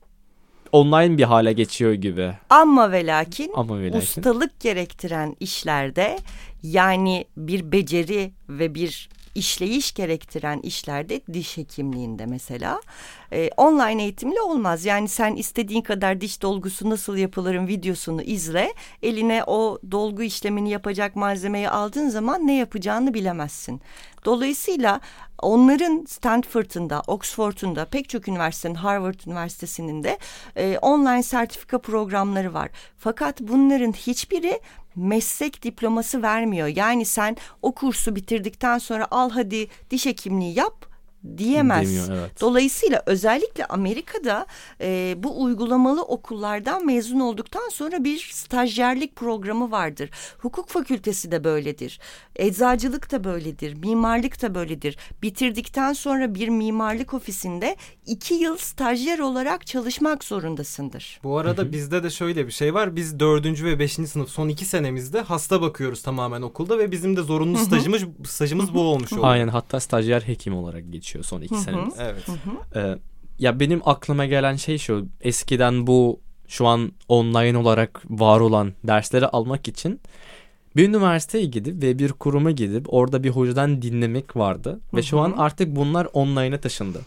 online 0.72 1.18
bir 1.18 1.24
hale 1.24 1.54
geçiyor 1.54 1.94
gibi. 1.94 2.34
Ama 2.50 2.92
ve 2.92 3.06
lakin, 3.06 3.52
Ama 3.56 3.80
ve 3.80 3.88
lakin 3.88 4.00
ustalık 4.00 4.60
gerektiren 4.60 5.36
işlerde 5.40 6.18
yani 6.64 7.26
bir 7.38 7.72
beceri 7.72 8.32
ve 8.50 8.76
bir 8.76 9.10
işleyiş 9.38 9.94
gerektiren 9.94 10.60
işlerde 10.60 11.22
diş 11.34 11.58
hekimliğinde 11.58 12.26
mesela 12.26 12.82
e, 13.32 13.50
online 13.58 14.04
eğitimle 14.04 14.42
olmaz. 14.42 14.86
Yani 14.86 15.08
sen 15.08 15.36
istediğin 15.36 15.82
kadar 15.82 16.22
diş 16.22 16.42
dolgusu 16.42 16.90
nasıl 16.90 17.18
yapılırın 17.18 17.68
videosunu 17.68 18.22
izle. 18.22 18.74
Eline 19.04 19.44
o 19.48 19.80
dolgu 19.92 20.24
işlemini 20.24 20.70
yapacak 20.70 21.16
malzemeyi 21.16 21.70
aldığın 21.70 22.10
zaman 22.10 22.48
ne 22.48 22.58
yapacağını 22.58 23.14
bilemezsin. 23.14 23.82
Dolayısıyla 24.26 25.02
onların 25.40 26.06
Stanford'ında, 26.08 27.04
Oxford'unda, 27.08 27.86
pek 27.86 28.10
çok 28.10 28.28
üniversitenin, 28.28 28.76
Harvard 28.76 29.20
Üniversitesi'nin 29.28 30.04
de 30.04 30.18
e, 30.56 30.78
online 30.78 31.24
sertifika 31.24 31.78
programları 31.78 32.54
var. 32.54 32.70
Fakat 32.98 33.42
bunların 33.42 33.92
hiçbiri 33.92 34.60
meslek 34.98 35.64
diploması 35.64 36.22
vermiyor. 36.22 36.68
Yani 36.68 37.06
sen 37.06 37.38
o 37.62 37.72
kursu 37.76 38.16
bitirdikten 38.16 38.78
sonra 38.78 39.08
al 39.12 39.30
hadi 39.30 39.68
diş 39.90 40.06
hekimliği 40.06 40.54
yap 40.54 40.97
diyemez. 41.38 41.88
Demiyor, 41.88 42.20
evet. 42.20 42.42
Dolayısıyla 42.42 43.04
özellikle 43.06 43.66
Amerika'da 43.66 44.46
e, 44.82 45.16
bu 45.18 45.44
uygulamalı 45.44 46.04
okullardan 46.04 46.86
mezun 46.86 47.20
olduktan 47.20 47.70
sonra 47.72 48.04
bir 48.04 48.30
stajyerlik 48.34 49.16
programı 49.16 49.72
vardır. 49.72 50.10
Hukuk 50.38 50.70
fakültesi 50.70 51.32
de 51.32 51.44
böyledir. 51.44 52.00
Eczacılık 52.36 53.12
da 53.12 53.24
böyledir. 53.24 53.74
Mimarlık 53.74 54.42
da 54.42 54.56
böyledir. 54.56 54.98
Bitirdikten 55.22 55.94
sonra 55.94 56.36
bir 56.36 56.48
mimarlık 56.48 57.14
ofisinde 57.14 57.76
iki 58.06 58.34
yıl 58.34 58.58
stajyer 58.58 59.20
olarak 59.20 59.68
çalışmak 59.68 60.24
zorundasındır. 60.24 61.20
Bu 61.24 61.38
arada 61.38 61.72
bizde 61.72 62.04
de 62.04 62.10
şöyle 62.10 62.48
bir 62.48 62.52
şey 62.52 62.74
var. 62.74 62.96
Biz 62.96 63.20
dördüncü 63.20 63.66
ve 63.66 63.80
beşinci 63.80 64.10
sınıf 64.10 64.30
son 64.30 64.50
iki 64.50 64.66
senemizde 64.66 65.22
hasta 65.22 65.62
bakıyoruz 65.62 66.02
tamamen 66.02 66.42
okulda 66.42 66.80
ve 66.80 66.92
bizim 66.92 67.18
de 67.18 67.22
zorunlu 67.22 67.58
stajımız 67.58 68.02
stajımız 68.26 68.74
bu 68.74 68.82
olmuş 68.82 69.14
oluyor. 69.14 69.28
Aynen 69.28 69.48
hatta 69.48 69.80
stajyer 69.80 70.22
hekim 70.22 70.56
olarak 70.56 70.92
geçiyor 70.92 71.07
son 71.22 71.42
iki 71.42 71.56
senemiz. 71.56 71.94
Evet. 72.00 72.28
Ee, 72.76 72.98
ya 73.40 73.60
benim 73.60 73.82
aklıma 73.86 74.26
gelen 74.26 74.56
şey 74.56 74.78
şu. 74.78 75.08
Eskiden 75.22 75.88
bu 75.88 76.20
şu 76.48 76.68
an 76.68 76.92
online 77.08 77.58
olarak 77.58 78.02
var 78.10 78.40
olan 78.40 78.74
dersleri 78.84 79.28
almak 79.28 79.68
için 79.68 80.00
bir 80.76 80.90
üniversiteye 80.90 81.46
gidip 81.46 81.84
ve 81.84 82.00
bir 82.00 82.12
kuruma 82.12 82.52
gidip 82.52 82.94
orada 82.94 83.24
bir 83.24 83.30
hocadan 83.30 83.82
dinlemek 83.82 84.38
vardı. 84.38 84.80
Ve 84.94 85.04
şu 85.04 85.20
an 85.20 85.34
artık 85.38 85.76
bunlar 85.76 86.08
online'a 86.14 86.58
taşındı. 86.58 87.02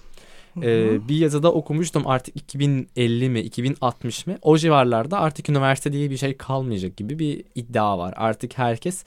Ee, 0.62 1.08
bir 1.08 1.16
yazıda 1.16 1.52
okumuştum 1.52 2.06
artık 2.06 2.36
2050 2.36 3.28
mi 3.28 3.40
2060 3.40 4.26
mi 4.26 4.38
o 4.42 4.58
civarlarda 4.58 5.20
artık 5.20 5.48
üniversite 5.48 5.92
diye 5.92 6.10
bir 6.10 6.16
şey 6.16 6.36
kalmayacak 6.36 6.96
gibi 6.96 7.18
bir 7.18 7.44
iddia 7.54 7.98
var. 7.98 8.14
Artık 8.16 8.58
herkes 8.58 9.04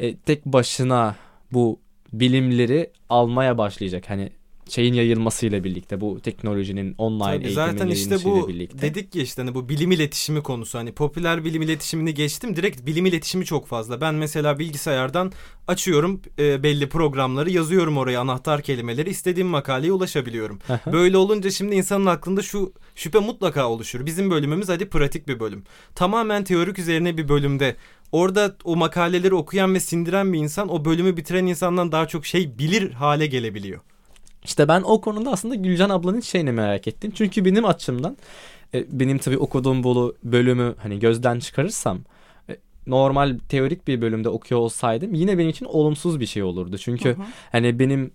e, 0.00 0.16
tek 0.16 0.46
başına 0.46 1.16
bu 1.52 1.78
bilimleri 2.12 2.90
almaya 3.08 3.58
başlayacak. 3.58 4.10
Hani 4.10 4.30
şeyin 4.68 4.94
yayılmasıyla 4.94 5.64
birlikte 5.64 6.00
bu 6.00 6.20
teknolojinin 6.20 6.94
online 6.98 7.24
Tabii 7.24 7.34
eğitimin 7.34 7.54
zaten 7.54 7.88
işte 7.88 8.24
bu 8.24 8.48
birlikte. 8.48 8.82
dedik 8.82 9.14
ya 9.14 9.22
işte 9.22 9.42
hani 9.42 9.54
bu 9.54 9.68
bilim 9.68 9.92
iletişimi 9.92 10.42
konusu 10.42 10.78
hani 10.78 10.92
popüler 10.92 11.44
bilim 11.44 11.62
iletişimini 11.62 12.14
geçtim 12.14 12.56
direkt 12.56 12.86
bilim 12.86 13.06
iletişimi 13.06 13.44
çok 13.44 13.66
fazla. 13.66 14.00
Ben 14.00 14.14
mesela 14.14 14.58
bilgisayardan 14.58 15.32
açıyorum 15.68 16.20
e, 16.38 16.62
belli 16.62 16.88
programları 16.88 17.50
yazıyorum 17.50 17.98
oraya 17.98 18.20
anahtar 18.20 18.62
kelimeleri 18.62 19.10
istediğim 19.10 19.48
makaleye 19.48 19.92
ulaşabiliyorum. 19.92 20.58
Böyle 20.92 21.16
olunca 21.16 21.50
şimdi 21.50 21.74
insanın 21.74 22.06
aklında 22.06 22.42
şu 22.42 22.72
şüphe 22.94 23.18
mutlaka 23.18 23.68
oluşur. 23.68 24.06
Bizim 24.06 24.30
bölümümüz 24.30 24.68
hadi 24.68 24.88
pratik 24.88 25.28
bir 25.28 25.40
bölüm. 25.40 25.64
Tamamen 25.94 26.44
teorik 26.44 26.78
üzerine 26.78 27.16
bir 27.16 27.28
bölümde 27.28 27.76
orada 28.12 28.56
o 28.64 28.76
makaleleri 28.76 29.34
okuyan 29.34 29.74
ve 29.74 29.80
sindiren 29.80 30.32
bir 30.32 30.38
insan 30.38 30.68
o 30.68 30.84
bölümü 30.84 31.16
bitiren 31.16 31.46
insandan 31.46 31.92
daha 31.92 32.08
çok 32.08 32.26
şey 32.26 32.58
bilir 32.58 32.92
hale 32.92 33.26
gelebiliyor. 33.26 33.80
İşte 34.46 34.68
ben 34.68 34.82
o 34.82 35.00
konuda 35.00 35.30
aslında 35.30 35.54
Gülcan 35.54 35.90
ablanın 35.90 36.20
şeyini 36.20 36.52
merak 36.52 36.88
ettim. 36.88 37.12
Çünkü 37.14 37.44
benim 37.44 37.64
açımdan 37.64 38.16
e, 38.74 39.00
benim 39.00 39.18
tabii 39.18 39.38
okuduğum 39.38 39.84
bu 39.84 40.16
bölümü 40.24 40.74
hani 40.82 40.98
gözden 40.98 41.38
çıkarırsam 41.38 41.98
e, 42.50 42.56
normal 42.86 43.38
teorik 43.48 43.88
bir 43.88 44.00
bölümde 44.00 44.28
okuyor 44.28 44.60
olsaydım 44.60 45.14
yine 45.14 45.38
benim 45.38 45.50
için 45.50 45.66
olumsuz 45.66 46.20
bir 46.20 46.26
şey 46.26 46.42
olurdu. 46.42 46.78
Çünkü 46.78 47.16
hani 47.52 47.78
benim 47.78 48.10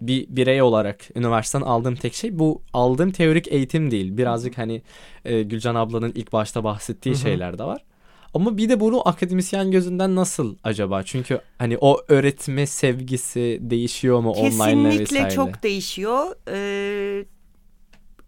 bir 0.00 0.26
birey 0.28 0.62
olarak 0.62 1.16
üniversiteden 1.16 1.64
aldığım 1.64 1.94
tek 1.94 2.14
şey 2.14 2.38
bu 2.38 2.62
aldığım 2.72 3.10
teorik 3.10 3.52
eğitim 3.52 3.90
değil. 3.90 4.16
Birazcık 4.16 4.58
hani 4.58 4.82
e, 5.24 5.42
Gülcan 5.42 5.74
ablanın 5.74 6.12
ilk 6.14 6.32
başta 6.32 6.64
bahsettiği 6.64 7.16
şeyler 7.16 7.58
de 7.58 7.64
var. 7.64 7.82
Ama 8.34 8.56
bir 8.56 8.68
de 8.68 8.80
bunu 8.80 9.08
akademisyen 9.08 9.70
gözünden 9.70 10.16
nasıl 10.16 10.56
acaba? 10.64 11.02
Çünkü 11.02 11.40
hani 11.58 11.78
o 11.80 12.00
öğretme 12.08 12.66
sevgisi 12.66 13.58
değişiyor 13.60 14.20
mu 14.20 14.30
online 14.30 14.88
vesaire? 14.88 14.98
Kesinlikle 15.04 15.30
çok 15.30 15.62
değişiyor. 15.62 16.36
Ee, 16.48 17.24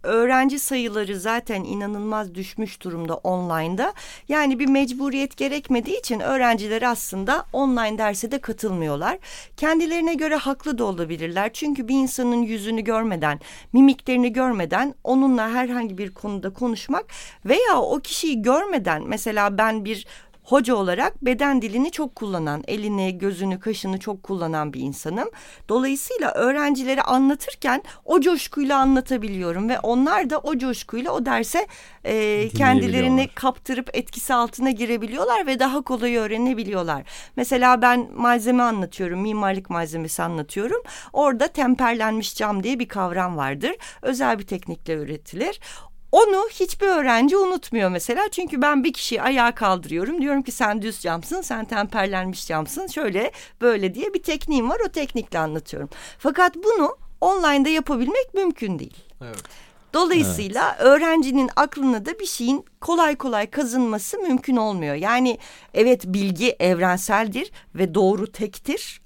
öğrenci 0.04 0.58
sayıları 0.58 1.20
zaten 1.20 1.64
inanılmaz 1.64 2.34
düşmüş 2.34 2.82
durumda 2.82 3.14
online'da. 3.14 3.92
Yani 4.28 4.58
bir 4.58 4.68
mecburiyet 4.68 5.36
gerekmediği 5.36 5.98
için 5.98 6.20
öğrenciler 6.20 6.82
aslında 6.82 7.46
online 7.52 7.98
derse 7.98 8.30
de 8.30 8.38
katılmıyorlar. 8.38 9.18
Kendilerine 9.56 10.14
göre 10.14 10.36
haklı 10.36 10.78
da 10.78 10.84
olabilirler. 10.84 11.52
Çünkü 11.52 11.88
bir 11.88 11.94
insanın 11.94 12.42
yüzünü 12.42 12.80
görmeden, 12.80 13.40
mimiklerini 13.72 14.32
görmeden 14.32 14.94
onunla 15.04 15.50
herhangi 15.50 15.98
bir 15.98 16.14
konuda 16.14 16.52
konuşmak 16.52 17.04
veya 17.44 17.80
o 17.80 18.00
kişiyi 18.00 18.42
görmeden 18.42 19.02
mesela 19.06 19.58
ben 19.58 19.84
bir 19.84 20.06
hoca 20.44 20.74
olarak 20.74 21.24
beden 21.24 21.62
dilini 21.62 21.90
çok 21.90 22.14
kullanan, 22.14 22.64
elini, 22.68 23.18
gözünü, 23.18 23.60
kaşını 23.60 23.98
çok 23.98 24.22
kullanan 24.22 24.72
bir 24.72 24.80
insanım. 24.80 25.28
Dolayısıyla 25.68 26.32
öğrencilere 26.32 27.02
anlatırken 27.02 27.82
o 28.04 28.20
coşkuyla 28.20 28.78
anlatabiliyorum 28.78 29.68
ve 29.68 29.78
onlar 29.80 30.30
da 30.30 30.38
o 30.38 30.58
coşkuyla 30.58 31.12
o 31.12 31.26
derse 31.26 31.66
e, 32.04 32.48
kendilerini 32.48 33.28
kaptırıp 33.34 33.90
etkisi 33.92 34.34
altına 34.34 34.70
girebiliyorlar 34.70 35.46
ve 35.46 35.58
daha 35.58 35.82
kolay 35.82 36.16
öğrenebiliyorlar. 36.16 37.02
Mesela 37.36 37.82
ben 37.82 38.08
malzeme 38.14 38.62
anlatıyorum, 38.62 39.20
mimarlık 39.20 39.70
malzemesi 39.70 40.22
anlatıyorum. 40.22 40.82
Orada 41.12 41.48
temperlenmiş 41.48 42.34
cam 42.34 42.62
diye 42.62 42.78
bir 42.78 42.88
kavram 42.88 43.36
vardır. 43.36 43.72
Özel 44.02 44.38
bir 44.38 44.46
teknikle 44.46 44.94
üretilir. 44.94 45.60
Onu 46.14 46.48
hiçbir 46.50 46.86
öğrenci 46.86 47.36
unutmuyor 47.36 47.90
mesela. 47.90 48.28
Çünkü 48.30 48.62
ben 48.62 48.84
bir 48.84 48.92
kişiyi 48.92 49.22
ayağa 49.22 49.54
kaldırıyorum. 49.54 50.22
Diyorum 50.22 50.42
ki 50.42 50.52
sen 50.52 50.82
düz 50.82 51.00
camsın, 51.00 51.42
sen 51.42 51.64
temperlenmiş 51.64 52.46
camsın. 52.46 52.86
Şöyle 52.86 53.32
böyle 53.60 53.94
diye 53.94 54.14
bir 54.14 54.22
tekniğim 54.22 54.70
var. 54.70 54.80
O 54.86 54.88
teknikle 54.88 55.38
anlatıyorum. 55.38 55.88
Fakat 56.18 56.56
bunu 56.56 56.96
online'da 57.20 57.68
yapabilmek 57.68 58.34
mümkün 58.34 58.78
değil. 58.78 58.96
Evet. 59.22 59.42
Dolayısıyla 59.94 60.76
evet. 60.78 60.86
öğrencinin 60.86 61.50
aklına 61.56 62.06
da 62.06 62.18
bir 62.18 62.26
şeyin 62.26 62.64
kolay 62.80 63.16
kolay 63.16 63.50
kazınması 63.50 64.18
mümkün 64.18 64.56
olmuyor. 64.56 64.94
Yani 64.94 65.38
evet 65.74 66.04
bilgi 66.04 66.56
evrenseldir 66.60 67.50
ve 67.74 67.94
doğru 67.94 68.32
tektir 68.32 69.03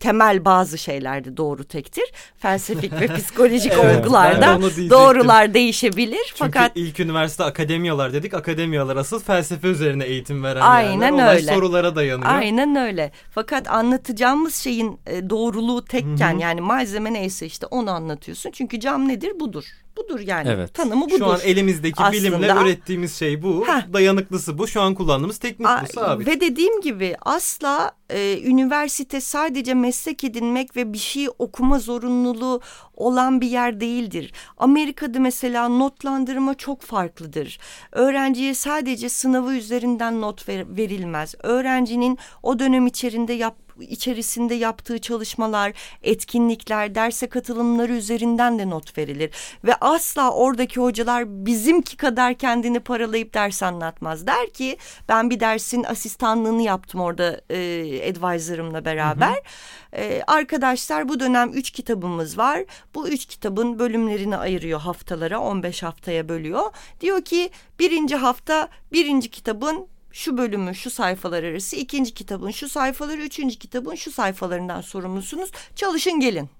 temel 0.00 0.44
bazı 0.44 0.78
şeylerde 0.78 1.36
doğru 1.36 1.64
tektir. 1.64 2.04
Felsefik 2.38 3.00
ve 3.00 3.06
psikolojik 3.16 3.72
evet, 3.72 4.06
olgularda 4.06 4.60
doğrular 4.90 5.54
değişebilir. 5.54 6.24
Çünkü 6.26 6.52
Fakat 6.52 6.72
ilk 6.74 7.00
üniversite 7.00 7.44
akademiyalar 7.44 8.12
dedik. 8.12 8.34
Akademiyalar 8.34 8.96
asıl 8.96 9.20
felsefe 9.20 9.68
üzerine 9.68 10.04
eğitim 10.04 10.44
veren 10.44 10.60
Aynen 10.60 11.16
yerler. 11.16 11.34
öyle. 11.34 11.54
sorulara 11.54 11.96
dayanıyor. 11.96 12.32
Aynen 12.32 12.76
öyle. 12.76 13.12
Fakat 13.30 13.70
anlatacağımız 13.70 14.54
şeyin 14.54 15.00
e, 15.06 15.30
doğruluğu 15.30 15.84
tekken 15.84 16.32
Hı-hı. 16.32 16.40
yani 16.40 16.60
malzeme 16.60 17.12
neyse 17.12 17.46
işte 17.46 17.66
onu 17.66 17.90
anlatıyorsun. 17.90 18.50
Çünkü 18.50 18.80
cam 18.80 19.08
nedir? 19.08 19.40
Budur. 19.40 19.64
Budur 19.96 20.20
yani. 20.20 20.48
Evet. 20.48 20.74
Tanımı 20.74 21.06
budur. 21.06 21.18
Şu 21.18 21.26
an 21.26 21.40
elimizdeki 21.44 22.02
Aslında, 22.02 22.12
bilimle 22.12 22.62
ürettiğimiz 22.62 23.14
şey 23.16 23.42
bu. 23.42 23.66
Heh. 23.66 23.92
Dayanıklısı 23.92 24.58
bu. 24.58 24.66
Şu 24.66 24.80
an 24.80 24.94
kullandığımız 24.94 25.38
teknik 25.38 25.68
bu 25.82 25.92
sabit. 25.94 26.26
Ve 26.26 26.40
dediğim 26.40 26.80
gibi 26.80 27.16
asla 27.22 27.92
e, 28.10 28.40
üniversite 28.44 29.20
sadece 29.20 29.74
meslek 29.74 30.24
edinmek 30.24 30.76
ve 30.76 30.92
bir 30.92 30.98
şey 30.98 31.28
okuma 31.38 31.78
zorunluluğu 31.78 32.60
olan 32.94 33.40
bir 33.40 33.48
yer 33.48 33.80
değildir. 33.80 34.32
Amerika'da 34.56 35.20
mesela 35.20 35.68
notlandırma 35.68 36.54
çok 36.54 36.82
farklıdır. 36.82 37.58
Öğrenciye 37.92 38.54
sadece 38.54 39.08
sınavı 39.08 39.54
üzerinden 39.54 40.20
not 40.20 40.48
ver, 40.48 40.76
verilmez. 40.76 41.34
Öğrencinin 41.42 42.18
o 42.42 42.58
dönem 42.58 42.86
içerisinde 42.86 43.32
yap, 43.32 43.56
içerisinde 43.80 44.54
yaptığı 44.54 44.98
çalışmalar, 44.98 45.72
etkinlikler, 46.02 46.94
derse 46.94 47.28
katılımları 47.28 47.92
üzerinden 47.92 48.58
de 48.58 48.70
not 48.70 48.98
verilir. 48.98 49.30
Ve 49.64 49.74
asla 49.74 50.30
oradaki 50.32 50.80
hocalar 50.80 51.46
bizimki 51.46 51.96
kadar 51.96 52.34
kendini 52.34 52.80
paralayıp 52.80 53.34
ders 53.34 53.62
anlatmaz. 53.62 54.26
Der 54.26 54.50
ki 54.50 54.76
ben 55.08 55.30
bir 55.30 55.40
dersin 55.40 55.84
asistanlığını 55.84 56.62
yaptım 56.62 57.00
orada 57.00 57.40
e, 57.50 58.10
advisor'ımla 58.10 58.84
beraber. 58.84 59.28
Hı 59.28 59.32
hı. 59.32 60.00
E, 60.02 60.22
arkadaşlar 60.26 61.08
bu 61.08 61.20
dönem 61.20 61.50
üç 61.54 61.70
kitabımız 61.70 62.38
var. 62.38 62.64
Bu 62.94 63.08
üç 63.08 63.26
kitabın 63.26 63.78
bölümlerini 63.78 64.36
ayırıyor 64.36 64.80
haftalara 64.80 65.40
15 65.40 65.82
haftaya 65.82 66.28
bölüyor. 66.28 66.72
Diyor 67.00 67.22
ki 67.22 67.50
birinci 67.78 68.16
hafta 68.16 68.68
birinci 68.92 69.30
kitabın 69.30 69.88
şu 70.12 70.38
bölümü 70.38 70.74
şu 70.74 70.90
sayfalar 70.90 71.42
arası 71.42 71.76
ikinci 71.76 72.14
kitabın 72.14 72.50
şu 72.50 72.68
sayfaları 72.68 73.22
üçüncü 73.22 73.58
kitabın 73.58 73.94
şu 73.94 74.10
sayfalarından 74.10 74.80
sorumlusunuz 74.80 75.50
çalışın 75.76 76.20
gelin. 76.20 76.50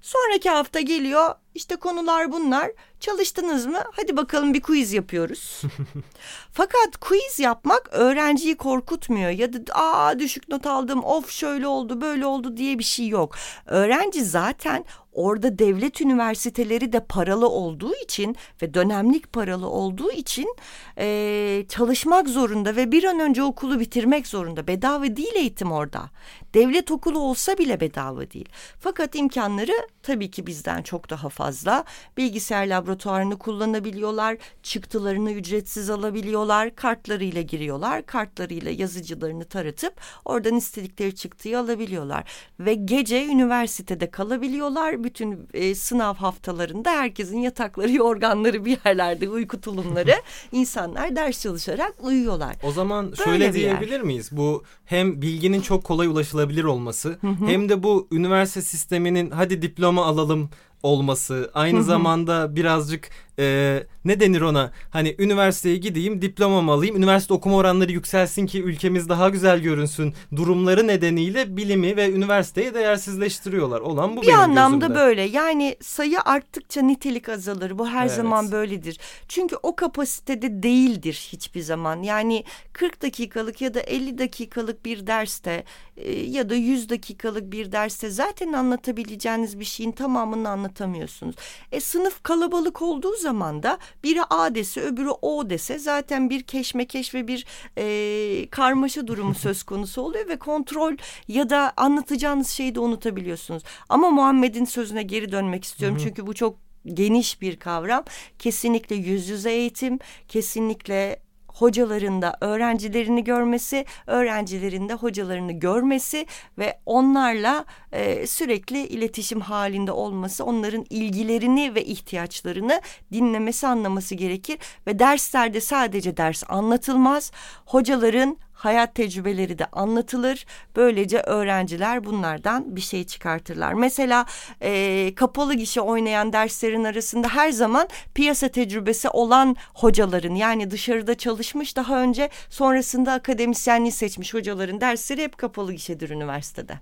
Sonraki 0.00 0.50
hafta 0.50 0.80
geliyor 0.80 1.34
İşte 1.54 1.76
konular 1.76 2.32
bunlar. 2.32 2.70
Çalıştınız 3.00 3.66
mı? 3.66 3.82
Hadi 3.92 4.16
bakalım 4.16 4.54
bir 4.54 4.60
quiz 4.60 4.92
yapıyoruz. 4.92 5.62
Fakat 6.52 6.96
quiz 7.00 7.38
yapmak 7.38 7.88
öğrenciyi 7.92 8.56
korkutmuyor 8.56 9.30
ya 9.30 9.52
da 9.52 9.58
aa 9.74 10.18
düşük 10.18 10.48
not 10.48 10.66
aldım 10.66 11.04
of 11.04 11.30
şöyle 11.30 11.66
oldu 11.66 12.00
böyle 12.00 12.26
oldu 12.26 12.56
diye 12.56 12.78
bir 12.78 12.84
şey 12.84 13.08
yok. 13.08 13.36
Öğrenci 13.66 14.24
zaten 14.24 14.84
orada 15.12 15.58
devlet 15.58 16.00
üniversiteleri 16.00 16.92
de 16.92 17.04
paralı 17.04 17.48
olduğu 17.48 17.94
için 17.94 18.36
ve 18.62 18.74
dönemlik 18.74 19.32
paralı 19.32 19.68
olduğu 19.68 20.12
için 20.12 20.56
e, 20.98 21.64
çalışmak 21.68 22.28
zorunda 22.28 22.76
ve 22.76 22.92
bir 22.92 23.04
an 23.04 23.20
önce 23.20 23.42
okulu 23.42 23.80
bitirmek 23.80 24.26
zorunda. 24.26 24.66
Bedava 24.66 25.16
değil 25.16 25.34
eğitim 25.34 25.72
orada. 25.72 26.10
Devlet 26.54 26.90
okulu 26.90 27.18
olsa 27.18 27.58
bile 27.58 27.80
bedava 27.80 28.30
değil. 28.30 28.48
Fakat 28.80 29.14
imkanları 29.14 29.88
tabii 30.02 30.30
ki 30.30 30.46
bizden 30.46 30.82
çok 30.82 31.10
daha 31.10 31.28
fazla. 31.38 31.84
Bilgisayar 32.16 32.66
laboratuvarını 32.66 33.38
kullanabiliyorlar, 33.38 34.36
çıktılarını 34.62 35.32
ücretsiz 35.32 35.90
alabiliyorlar, 35.90 36.74
kartlarıyla 36.74 37.42
giriyorlar, 37.42 38.06
kartlarıyla 38.06 38.70
yazıcılarını 38.70 39.44
taratıp 39.44 39.94
oradan 40.24 40.56
istedikleri 40.56 41.14
çıktıyı 41.14 41.58
alabiliyorlar. 41.58 42.24
Ve 42.60 42.74
gece 42.74 43.26
üniversitede 43.26 44.10
kalabiliyorlar. 44.10 45.04
Bütün 45.04 45.48
e, 45.54 45.74
sınav 45.74 46.14
haftalarında 46.14 46.90
herkesin 46.90 47.38
yatakları, 47.38 47.92
yorganları 48.04 48.64
bir 48.64 48.78
yerlerde, 48.84 49.28
uyku 49.28 49.60
tulumları 49.60 50.14
insanlar 50.52 51.16
ders 51.16 51.42
çalışarak 51.42 51.94
uyuyorlar. 52.00 52.56
O 52.62 52.72
zaman 52.72 53.06
Böyle 53.06 53.24
şöyle 53.24 53.52
diyebilir 53.52 53.92
yer. 53.92 54.02
miyiz? 54.02 54.28
Bu 54.32 54.64
hem 54.84 55.22
bilginin 55.22 55.60
çok 55.60 55.84
kolay 55.84 56.06
ulaşılabilir 56.06 56.64
olması 56.64 57.18
hem 57.46 57.68
de 57.68 57.82
bu 57.82 58.08
üniversite 58.12 58.62
sisteminin 58.62 59.30
hadi 59.30 59.62
diploma 59.62 60.04
alalım 60.04 60.50
olması 60.82 61.50
aynı 61.54 61.82
zamanda 61.82 62.56
birazcık 62.56 63.10
e, 63.38 63.86
ne 64.04 64.20
denir 64.20 64.40
ona? 64.40 64.72
Hani 64.90 65.14
üniversiteye 65.18 65.76
gideyim 65.76 66.22
diplomamı 66.22 66.72
alayım 66.72 66.96
üniversite 66.96 67.34
okuma 67.34 67.56
oranları 67.56 67.92
yükselsin 67.92 68.46
ki 68.46 68.62
ülkemiz 68.62 69.08
daha 69.08 69.28
güzel 69.28 69.60
görünsün 69.60 70.14
durumları 70.36 70.86
nedeniyle 70.86 71.56
bilimi 71.56 71.96
ve 71.96 72.12
üniversiteyi 72.12 72.74
değersizleştiriyorlar. 72.74 73.80
Olan 73.80 74.16
bu 74.16 74.22
bir 74.22 74.26
benim 74.26 74.38
anlamda 74.38 74.86
gözümde. 74.86 74.98
böyle. 74.98 75.22
Yani 75.22 75.76
sayı 75.80 76.20
arttıkça 76.24 76.82
nitelik 76.82 77.28
azalır. 77.28 77.78
Bu 77.78 77.88
her 77.88 78.06
evet. 78.06 78.16
zaman 78.16 78.52
böyledir. 78.52 78.98
Çünkü 79.28 79.56
o 79.62 79.76
kapasitede 79.76 80.62
değildir 80.62 81.28
hiçbir 81.32 81.60
zaman. 81.60 82.02
Yani 82.02 82.44
40 82.72 83.02
dakikalık 83.02 83.60
ya 83.60 83.74
da 83.74 83.80
50 83.80 84.18
dakikalık 84.18 84.84
bir 84.84 85.06
derste 85.06 85.64
e, 85.96 86.12
ya 86.12 86.50
da 86.50 86.54
100 86.54 86.88
dakikalık 86.88 87.52
bir 87.52 87.72
derste 87.72 88.10
zaten 88.10 88.52
anlatabileceğiniz 88.52 89.60
bir 89.60 89.64
şeyin 89.64 89.92
tamamını 89.92 90.48
anlatamıyorsunuz. 90.48 91.34
E 91.72 91.80
sınıf 91.80 92.22
kalabalık 92.22 92.82
olduğu 92.82 93.16
zaman 93.16 93.27
zaman 93.28 93.62
da 93.62 93.78
biri 94.04 94.22
A 94.30 94.54
dese 94.54 94.80
öbürü 94.80 95.10
O 95.22 95.50
dese 95.50 95.78
zaten 95.78 96.30
bir 96.30 96.42
keşmekeş 96.42 97.14
ve 97.14 97.28
bir 97.28 97.46
e, 97.78 98.48
karmaşa 98.50 99.06
durumu 99.06 99.34
söz 99.44 99.62
konusu 99.62 100.02
oluyor 100.02 100.28
ve 100.28 100.38
kontrol 100.38 100.96
ya 101.28 101.50
da 101.50 101.72
anlatacağınız 101.76 102.48
şeyi 102.48 102.74
de 102.74 102.80
unutabiliyorsunuz. 102.80 103.62
Ama 103.88 104.10
Muhammed'in 104.10 104.64
sözüne 104.64 105.02
geri 105.02 105.32
dönmek 105.32 105.64
istiyorum 105.64 105.98
çünkü 106.02 106.26
bu 106.26 106.34
çok 106.34 106.56
geniş 106.84 107.40
bir 107.40 107.56
kavram. 107.56 108.04
Kesinlikle 108.38 108.96
yüz 108.96 109.28
yüze 109.28 109.52
eğitim, 109.52 109.98
kesinlikle 110.28 111.20
hocaların 111.58 112.22
da 112.22 112.36
öğrencilerini 112.40 113.24
görmesi, 113.24 113.84
öğrencilerin 114.06 114.88
de 114.88 114.94
hocalarını 114.94 115.52
görmesi 115.52 116.26
ve 116.58 116.78
onlarla 116.86 117.64
e, 117.92 118.26
sürekli 118.26 118.86
iletişim 118.86 119.40
halinde 119.40 119.92
olması, 119.92 120.44
onların 120.44 120.84
ilgilerini 120.90 121.74
ve 121.74 121.84
ihtiyaçlarını 121.84 122.80
dinlemesi, 123.12 123.66
anlaması 123.66 124.14
gerekir 124.14 124.58
ve 124.86 124.98
derslerde 124.98 125.60
sadece 125.60 126.16
ders 126.16 126.44
anlatılmaz. 126.48 127.32
Hocaların 127.66 128.36
hayat 128.58 128.94
tecrübeleri 128.94 129.58
de 129.58 129.66
anlatılır. 129.66 130.46
Böylece 130.76 131.20
öğrenciler 131.20 132.04
bunlardan 132.04 132.76
bir 132.76 132.80
şey 132.80 133.04
çıkartırlar. 133.04 133.72
Mesela 133.72 134.26
e, 134.62 135.12
kapalı 135.14 135.54
gişe 135.54 135.80
oynayan 135.80 136.32
derslerin 136.32 136.84
arasında 136.84 137.28
her 137.28 137.50
zaman 137.50 137.88
piyasa 138.14 138.48
tecrübesi 138.48 139.08
olan 139.08 139.56
hocaların 139.74 140.34
yani 140.34 140.70
dışarıda 140.70 141.14
çalışmış 141.14 141.76
daha 141.76 142.02
önce 142.02 142.30
sonrasında 142.50 143.12
akademisyenliği 143.12 143.92
seçmiş 143.92 144.34
hocaların 144.34 144.80
dersleri 144.80 145.22
hep 145.22 145.38
kapalı 145.38 145.72
gişedir 145.72 146.10
üniversitede. 146.10 146.72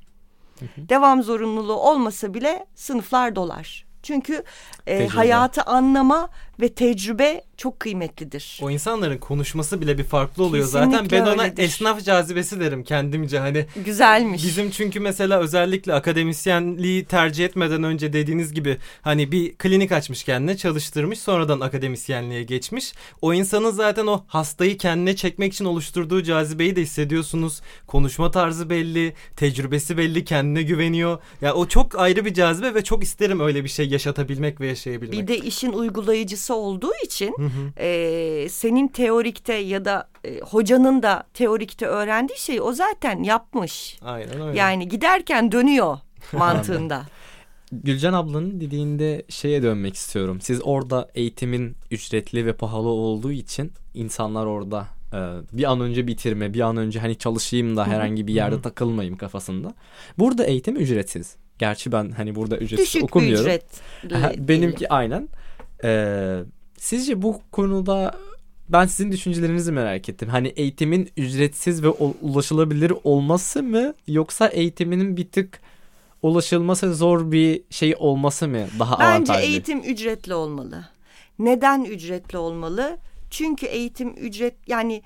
Hı 0.58 0.64
hı. 0.64 0.88
Devam 0.88 1.22
zorunluluğu 1.22 1.74
olmasa 1.74 2.34
bile 2.34 2.66
sınıflar 2.74 3.36
dolar. 3.36 3.86
Çünkü 4.06 4.44
e, 4.86 5.06
hayatı 5.06 5.62
anlama 5.62 6.28
ve 6.60 6.68
tecrübe 6.68 7.44
çok 7.56 7.80
kıymetlidir. 7.80 8.58
O 8.62 8.70
insanların 8.70 9.18
konuşması 9.18 9.80
bile 9.80 9.98
bir 9.98 10.04
farklı 10.04 10.44
oluyor 10.44 10.64
Kesinlikle 10.64 10.96
zaten. 10.96 11.10
Ben 11.10 11.34
ona 11.34 11.42
öyledir. 11.42 11.62
esnaf 11.62 12.04
cazibesi 12.04 12.60
derim 12.60 12.84
kendimce 12.84 13.38
hani. 13.38 13.66
Güzelmiş. 13.84 14.44
Bizim 14.44 14.70
çünkü 14.70 15.00
mesela 15.00 15.40
özellikle 15.40 15.94
akademisyenliği 15.94 17.04
tercih 17.04 17.44
etmeden 17.44 17.82
önce 17.82 18.12
dediğiniz 18.12 18.52
gibi 18.52 18.78
hani 19.02 19.32
bir 19.32 19.52
klinik 19.52 19.92
açmış 19.92 20.24
kendine 20.24 20.56
çalıştırmış 20.56 21.18
sonradan 21.18 21.60
akademisyenliğe 21.60 22.42
geçmiş. 22.42 22.92
O 23.22 23.34
insanın 23.34 23.70
zaten 23.70 24.06
o 24.06 24.24
hastayı 24.26 24.78
kendine 24.78 25.16
çekmek 25.16 25.52
için 25.52 25.64
oluşturduğu 25.64 26.22
cazibeyi 26.22 26.76
de 26.76 26.82
hissediyorsunuz. 26.82 27.60
Konuşma 27.86 28.30
tarzı 28.30 28.70
belli, 28.70 29.14
tecrübesi 29.36 29.96
belli, 29.96 30.24
kendine 30.24 30.62
güveniyor. 30.62 31.10
Ya 31.10 31.18
yani 31.40 31.52
o 31.52 31.68
çok 31.68 31.98
ayrı 31.98 32.24
bir 32.24 32.34
cazibe 32.34 32.74
ve 32.74 32.84
çok 32.84 33.02
isterim 33.02 33.40
öyle 33.40 33.64
bir 33.64 33.68
şey 33.68 33.88
yaşatabilmek 33.88 34.60
ve 34.60 34.66
yaşayabilmek. 34.66 35.18
Bir 35.18 35.28
de 35.28 35.38
işin 35.38 35.72
uygulayıcısı 35.72 36.45
olduğu 36.54 36.92
için 37.04 37.34
hı 37.38 37.42
hı. 37.42 37.82
E, 37.82 38.48
senin 38.48 38.88
teorikte 38.88 39.54
ya 39.54 39.84
da 39.84 40.08
e, 40.24 40.40
hocanın 40.40 41.02
da 41.02 41.24
teorikte 41.34 41.86
öğrendiği 41.86 42.38
şeyi 42.38 42.60
o 42.60 42.72
zaten 42.72 43.22
yapmış. 43.22 43.98
Aynen 44.02 44.40
öyle. 44.40 44.58
Yani 44.58 44.88
giderken 44.88 45.52
dönüyor 45.52 45.98
mantığında. 46.32 47.02
Gülcan 47.72 48.12
ablanın 48.12 48.60
dediğinde 48.60 49.22
şeye 49.28 49.62
dönmek 49.62 49.94
istiyorum. 49.94 50.38
Siz 50.40 50.60
orada 50.64 51.08
eğitimin 51.14 51.76
ücretli 51.90 52.46
ve 52.46 52.52
pahalı 52.52 52.88
olduğu 52.88 53.32
için 53.32 53.72
insanlar 53.94 54.46
orada 54.46 54.86
e, 55.12 55.18
bir 55.52 55.70
an 55.72 55.80
önce 55.80 56.06
bitirme, 56.06 56.54
bir 56.54 56.60
an 56.60 56.76
önce 56.76 57.00
hani 57.00 57.18
çalışayım 57.18 57.76
da 57.76 57.86
herhangi 57.86 58.26
bir 58.26 58.34
yerde 58.34 58.62
takılmayayım 58.62 59.16
kafasında. 59.16 59.74
Burada 60.18 60.44
eğitim 60.44 60.76
ücretsiz. 60.76 61.36
Gerçi 61.58 61.92
ben 61.92 62.10
hani 62.10 62.34
burada 62.34 62.56
ücretsiz 62.56 62.86
Düşük 62.86 63.04
okumuyorum. 63.04 63.46
Düşük 63.46 63.62
ücret. 64.04 64.48
Benimki 64.48 64.88
aynen. 64.88 65.28
Ee, 65.84 66.42
sizce 66.78 67.22
bu 67.22 67.40
konuda 67.52 68.14
ben 68.68 68.86
sizin 68.86 69.12
düşüncelerinizi 69.12 69.72
merak 69.72 70.08
ettim. 70.08 70.28
Hani 70.28 70.48
eğitimin 70.48 71.10
ücretsiz 71.16 71.82
ve 71.82 71.88
ulaşılabilir 72.22 72.92
olması 73.04 73.62
mı 73.62 73.94
yoksa 74.06 74.46
eğitiminin 74.46 75.16
bir 75.16 75.30
tık 75.30 75.60
ulaşılması 76.22 76.94
zor 76.94 77.32
bir 77.32 77.62
şey 77.70 77.94
olması 77.98 78.48
mı 78.48 78.66
daha 78.78 78.98
Bence 78.98 79.04
avantajlı? 79.04 79.34
Bence 79.34 79.46
eğitim 79.46 79.78
ücretli 79.80 80.34
olmalı. 80.34 80.88
Neden 81.38 81.84
ücretli 81.84 82.38
olmalı? 82.38 82.98
Çünkü 83.30 83.66
eğitim 83.66 84.14
ücret 84.16 84.54
yani 84.66 85.02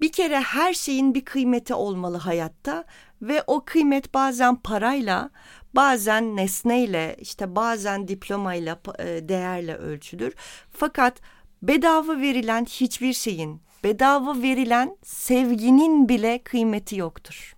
bir 0.00 0.12
kere 0.12 0.40
her 0.40 0.74
şeyin 0.74 1.14
bir 1.14 1.24
kıymeti 1.24 1.74
olmalı 1.74 2.16
hayatta 2.16 2.84
ve 3.22 3.42
o 3.46 3.64
kıymet 3.64 4.14
bazen 4.14 4.56
parayla 4.56 5.30
bazen 5.74 6.36
nesneyle 6.36 7.16
işte 7.18 7.56
bazen 7.56 8.08
diplomayla 8.08 8.80
e, 8.98 9.28
değerle 9.28 9.76
ölçülür. 9.76 10.34
Fakat 10.70 11.20
bedava 11.62 12.20
verilen 12.20 12.64
hiçbir 12.64 13.12
şeyin 13.12 13.60
bedava 13.84 14.42
verilen 14.42 14.96
sevginin 15.02 16.08
bile 16.08 16.38
kıymeti 16.38 16.96
yoktur. 16.96 17.54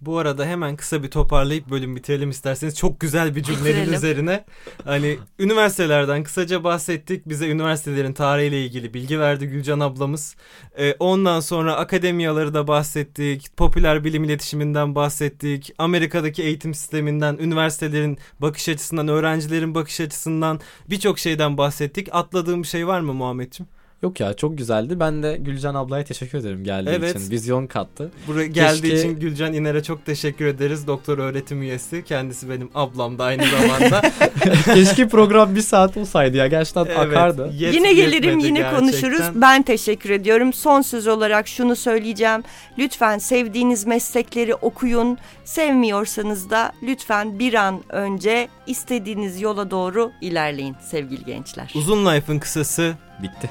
Bu 0.00 0.18
arada 0.18 0.46
hemen 0.46 0.76
kısa 0.76 1.02
bir 1.02 1.10
toparlayıp 1.10 1.70
bölüm 1.70 1.96
bitirelim 1.96 2.30
isterseniz. 2.30 2.76
Çok 2.76 3.00
güzel 3.00 3.36
bir 3.36 3.42
cümlenin 3.42 3.64
bitirelim. 3.64 3.94
üzerine. 3.94 4.44
Hani 4.84 5.18
üniversitelerden 5.38 6.22
kısaca 6.22 6.64
bahsettik. 6.64 7.28
Bize 7.28 7.48
üniversitelerin 7.48 8.12
tarihiyle 8.12 8.64
ilgili 8.64 8.94
bilgi 8.94 9.20
verdi 9.20 9.46
Gülcan 9.46 9.80
ablamız. 9.80 10.36
Ee, 10.78 10.94
ondan 10.98 11.40
sonra 11.40 11.76
akademiyaları 11.76 12.54
da 12.54 12.68
bahsettik. 12.68 13.56
Popüler 13.56 14.04
bilim 14.04 14.24
iletişiminden 14.24 14.94
bahsettik. 14.94 15.72
Amerika'daki 15.78 16.42
eğitim 16.42 16.74
sisteminden, 16.74 17.36
üniversitelerin 17.36 18.18
bakış 18.40 18.68
açısından, 18.68 19.08
öğrencilerin 19.08 19.74
bakış 19.74 20.00
açısından 20.00 20.60
birçok 20.90 21.18
şeyden 21.18 21.58
bahsettik. 21.58 22.08
Atladığım 22.12 22.62
bir 22.62 22.68
şey 22.68 22.86
var 22.86 23.00
mı 23.00 23.14
Muhammedciğim? 23.14 23.77
Yok 24.02 24.20
ya 24.20 24.34
çok 24.34 24.58
güzeldi. 24.58 25.00
Ben 25.00 25.22
de 25.22 25.36
Gülcan 25.40 25.74
ablaya 25.74 26.04
teşekkür 26.04 26.38
ederim 26.38 26.64
geldiği 26.64 26.90
Evet. 26.90 27.16
için. 27.16 27.30
Vizyon 27.30 27.66
kattı. 27.66 28.10
Buraya 28.26 28.46
geldiği 28.46 28.90
Keşke- 28.90 28.98
için 28.98 29.20
Gülcan 29.20 29.52
İner'e 29.52 29.82
çok 29.82 30.06
teşekkür 30.06 30.46
ederiz. 30.46 30.86
Doktor 30.86 31.18
öğretim 31.18 31.62
üyesi. 31.62 32.04
Kendisi 32.04 32.50
benim 32.50 32.70
ablam 32.74 33.18
da 33.18 33.24
aynı 33.24 33.42
zamanda. 33.46 34.02
Keşke 34.74 35.08
program 35.08 35.54
bir 35.54 35.60
saat 35.60 35.96
olsaydı 35.96 36.36
ya. 36.36 36.46
Gerçekten 36.46 36.80
akardı. 36.82 37.52
yet- 37.58 37.74
yine 37.74 37.92
gelirim 37.92 38.38
yine 38.38 38.58
gerçekten. 38.58 38.80
konuşuruz. 38.80 39.20
Ben 39.34 39.62
teşekkür 39.62 40.10
ediyorum. 40.10 40.52
Son 40.52 40.82
söz 40.82 41.06
olarak 41.06 41.48
şunu 41.48 41.76
söyleyeceğim. 41.76 42.42
Lütfen 42.78 43.18
sevdiğiniz 43.18 43.86
meslekleri 43.86 44.54
okuyun. 44.54 45.18
Sevmiyorsanız 45.44 46.50
da 46.50 46.72
lütfen 46.82 47.38
bir 47.38 47.54
an 47.54 47.80
önce 47.88 48.48
istediğiniz 48.66 49.40
yola 49.40 49.70
doğru 49.70 50.10
ilerleyin 50.20 50.76
sevgili 50.90 51.24
gençler. 51.24 51.72
Uzun 51.74 52.06
Life'ın 52.06 52.38
kısası 52.38 52.94
Bitti. 53.22 53.50